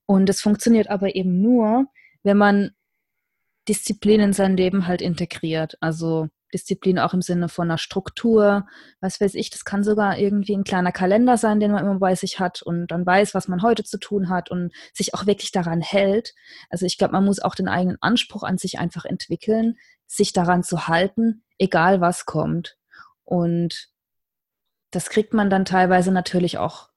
Und 0.05 0.29
es 0.29 0.39
funktioniert 0.41 0.89
aber 0.89 1.15
eben 1.15 1.41
nur, 1.41 1.87
wenn 2.23 2.37
man 2.37 2.71
Disziplin 3.67 4.21
in 4.21 4.33
sein 4.33 4.57
Leben 4.57 4.87
halt 4.87 5.01
integriert. 5.01 5.77
Also 5.81 6.29
Disziplin 6.53 6.99
auch 6.99 7.13
im 7.13 7.21
Sinne 7.21 7.49
von 7.49 7.69
einer 7.69 7.77
Struktur, 7.77 8.65
was 9.01 9.19
weiß 9.19 9.35
ich, 9.35 9.49
das 9.49 9.65
kann 9.65 9.83
sogar 9.83 10.17
irgendwie 10.17 10.55
ein 10.55 10.63
kleiner 10.63 10.91
Kalender 10.91 11.37
sein, 11.37 11.59
den 11.59 11.71
man 11.71 11.83
immer 11.83 11.99
bei 11.99 12.15
sich 12.15 12.39
hat 12.39 12.61
und 12.61 12.87
dann 12.87 13.05
weiß, 13.05 13.33
was 13.33 13.47
man 13.47 13.61
heute 13.61 13.83
zu 13.83 13.97
tun 13.97 14.29
hat 14.29 14.49
und 14.49 14.71
sich 14.93 15.13
auch 15.13 15.25
wirklich 15.25 15.51
daran 15.51 15.81
hält. 15.81 16.33
Also 16.69 16.85
ich 16.85 16.97
glaube, 16.97 17.13
man 17.13 17.25
muss 17.25 17.39
auch 17.39 17.55
den 17.55 17.67
eigenen 17.67 17.97
Anspruch 18.01 18.43
an 18.43 18.57
sich 18.57 18.79
einfach 18.79 19.05
entwickeln, 19.05 19.77
sich 20.05 20.31
daran 20.31 20.63
zu 20.63 20.87
halten, 20.87 21.43
egal 21.57 21.99
was 21.99 22.25
kommt. 22.25 22.77
Und 23.25 23.89
das 24.91 25.09
kriegt 25.09 25.33
man 25.33 25.49
dann 25.49 25.65
teilweise 25.65 26.11
natürlich 26.11 26.57
auch 26.57 26.89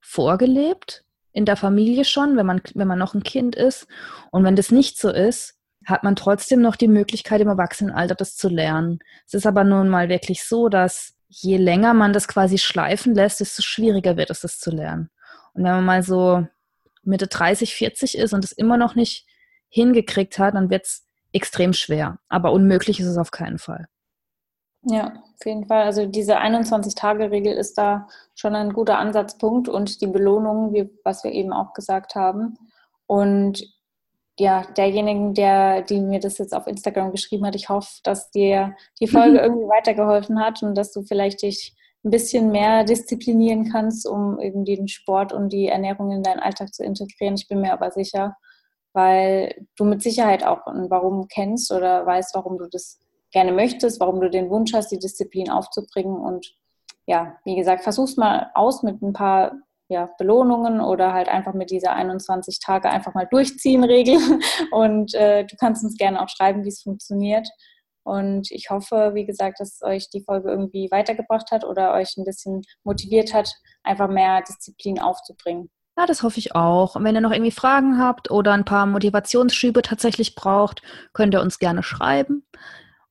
vorgelebt 0.00 1.04
in 1.32 1.46
der 1.46 1.56
Familie 1.56 2.04
schon, 2.04 2.36
wenn 2.36 2.46
man, 2.46 2.60
wenn 2.74 2.88
man 2.88 2.98
noch 2.98 3.14
ein 3.14 3.22
Kind 3.22 3.56
ist. 3.56 3.86
Und 4.30 4.44
wenn 4.44 4.56
das 4.56 4.70
nicht 4.70 4.98
so 4.98 5.10
ist, 5.10 5.57
hat 5.88 6.04
man 6.04 6.16
trotzdem 6.16 6.60
noch 6.60 6.76
die 6.76 6.88
Möglichkeit, 6.88 7.40
im 7.40 7.48
Erwachsenenalter 7.48 8.14
das 8.14 8.36
zu 8.36 8.48
lernen. 8.48 8.98
Es 9.26 9.34
ist 9.34 9.46
aber 9.46 9.64
nun 9.64 9.88
mal 9.88 10.08
wirklich 10.08 10.44
so, 10.44 10.68
dass 10.68 11.14
je 11.28 11.56
länger 11.56 11.94
man 11.94 12.12
das 12.12 12.28
quasi 12.28 12.58
schleifen 12.58 13.14
lässt, 13.14 13.40
desto 13.40 13.62
schwieriger 13.62 14.16
wird 14.16 14.30
es, 14.30 14.40
das 14.40 14.58
zu 14.58 14.70
lernen. 14.70 15.10
Und 15.54 15.64
wenn 15.64 15.72
man 15.72 15.84
mal 15.84 16.02
so 16.02 16.46
Mitte 17.02 17.26
30, 17.26 17.74
40 17.74 18.18
ist 18.18 18.32
und 18.34 18.44
es 18.44 18.52
immer 18.52 18.76
noch 18.76 18.94
nicht 18.94 19.26
hingekriegt 19.68 20.38
hat, 20.38 20.54
dann 20.54 20.70
wird 20.70 20.86
es 20.86 21.06
extrem 21.32 21.72
schwer. 21.72 22.18
Aber 22.28 22.52
unmöglich 22.52 23.00
ist 23.00 23.06
es 23.06 23.18
auf 23.18 23.30
keinen 23.30 23.58
Fall. 23.58 23.86
Ja, 24.82 25.06
auf 25.06 25.46
jeden 25.46 25.66
Fall. 25.66 25.82
Also 25.82 26.06
diese 26.06 26.38
21-Tage-Regel 26.38 27.54
ist 27.54 27.78
da 27.78 28.08
schon 28.34 28.54
ein 28.54 28.72
guter 28.72 28.98
Ansatzpunkt 28.98 29.68
und 29.68 30.00
die 30.00 30.06
Belohnung, 30.06 30.72
wie, 30.72 30.90
was 31.04 31.24
wir 31.24 31.32
eben 31.32 31.52
auch 31.52 31.72
gesagt 31.72 32.14
haben. 32.14 32.58
Und 33.06 33.62
ja, 34.38 34.62
derjenigen, 34.76 35.34
der, 35.34 35.82
die 35.82 36.00
mir 36.00 36.20
das 36.20 36.38
jetzt 36.38 36.54
auf 36.54 36.66
Instagram 36.66 37.10
geschrieben 37.10 37.44
hat, 37.44 37.56
ich 37.56 37.68
hoffe, 37.68 38.00
dass 38.04 38.30
dir 38.30 38.76
die 39.00 39.08
Folge 39.08 39.38
irgendwie 39.38 39.68
weitergeholfen 39.68 40.40
hat 40.40 40.62
und 40.62 40.76
dass 40.76 40.92
du 40.92 41.02
vielleicht 41.02 41.42
dich 41.42 41.74
ein 42.04 42.10
bisschen 42.10 42.50
mehr 42.52 42.84
disziplinieren 42.84 43.70
kannst, 43.70 44.06
um 44.06 44.38
irgendwie 44.38 44.76
den 44.76 44.88
Sport 44.88 45.32
und 45.32 45.52
die 45.52 45.66
Ernährung 45.66 46.12
in 46.12 46.22
deinen 46.22 46.38
Alltag 46.38 46.72
zu 46.72 46.84
integrieren. 46.84 47.34
Ich 47.34 47.48
bin 47.48 47.60
mir 47.60 47.72
aber 47.72 47.90
sicher, 47.90 48.36
weil 48.92 49.66
du 49.76 49.84
mit 49.84 50.02
Sicherheit 50.02 50.46
auch 50.46 50.66
ein 50.66 50.88
Warum 50.88 51.26
kennst 51.26 51.72
oder 51.72 52.06
weißt, 52.06 52.34
warum 52.34 52.58
du 52.58 52.66
das 52.68 53.00
gerne 53.32 53.52
möchtest, 53.52 54.00
warum 54.00 54.20
du 54.20 54.30
den 54.30 54.50
Wunsch 54.50 54.72
hast, 54.72 54.90
die 54.92 54.98
Disziplin 54.98 55.50
aufzubringen. 55.50 56.16
Und 56.16 56.54
ja, 57.06 57.36
wie 57.44 57.56
gesagt, 57.56 57.82
versuch's 57.82 58.16
mal 58.16 58.50
aus 58.54 58.84
mit 58.84 59.02
ein 59.02 59.12
paar 59.12 59.56
ja, 59.88 60.10
Belohnungen 60.18 60.80
oder 60.80 61.12
halt 61.12 61.28
einfach 61.28 61.54
mit 61.54 61.70
dieser 61.70 61.94
21 61.94 62.60
Tage 62.60 62.90
einfach 62.90 63.14
mal 63.14 63.26
durchziehen 63.30 63.84
Regel. 63.84 64.18
Und 64.70 65.14
äh, 65.14 65.44
du 65.44 65.56
kannst 65.56 65.82
uns 65.82 65.96
gerne 65.96 66.22
auch 66.22 66.28
schreiben, 66.28 66.64
wie 66.64 66.68
es 66.68 66.82
funktioniert. 66.82 67.48
Und 68.04 68.50
ich 68.50 68.70
hoffe, 68.70 69.10
wie 69.14 69.26
gesagt, 69.26 69.60
dass 69.60 69.82
euch 69.82 70.08
die 70.08 70.22
Folge 70.22 70.50
irgendwie 70.50 70.88
weitergebracht 70.90 71.50
hat 71.50 71.64
oder 71.64 71.92
euch 71.92 72.16
ein 72.16 72.24
bisschen 72.24 72.62
motiviert 72.82 73.34
hat, 73.34 73.52
einfach 73.82 74.08
mehr 74.08 74.42
Disziplin 74.42 74.98
aufzubringen. 74.98 75.68
Ja, 75.98 76.06
das 76.06 76.22
hoffe 76.22 76.38
ich 76.38 76.54
auch. 76.54 76.94
Und 76.94 77.04
wenn 77.04 77.16
ihr 77.16 77.20
noch 77.20 77.32
irgendwie 77.32 77.50
Fragen 77.50 77.98
habt 77.98 78.30
oder 78.30 78.52
ein 78.52 78.64
paar 78.64 78.86
Motivationsschübe 78.86 79.82
tatsächlich 79.82 80.36
braucht, 80.36 80.80
könnt 81.12 81.34
ihr 81.34 81.42
uns 81.42 81.58
gerne 81.58 81.82
schreiben. 81.82 82.46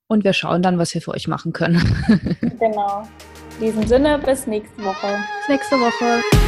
Und 0.08 0.24
wir 0.24 0.34
schauen 0.34 0.62
dann, 0.62 0.80
was 0.80 0.94
wir 0.94 1.02
für 1.02 1.12
euch 1.12 1.28
machen 1.28 1.52
können. 1.52 1.82
genau. 2.60 3.04
In 3.60 3.66
diesem 3.66 3.88
Sinne, 3.88 4.18
bis 4.20 4.48
nächste 4.48 4.82
Woche. 4.84 5.20
Bis 5.40 5.50
nächste 5.50 5.76
Woche. 5.76 6.47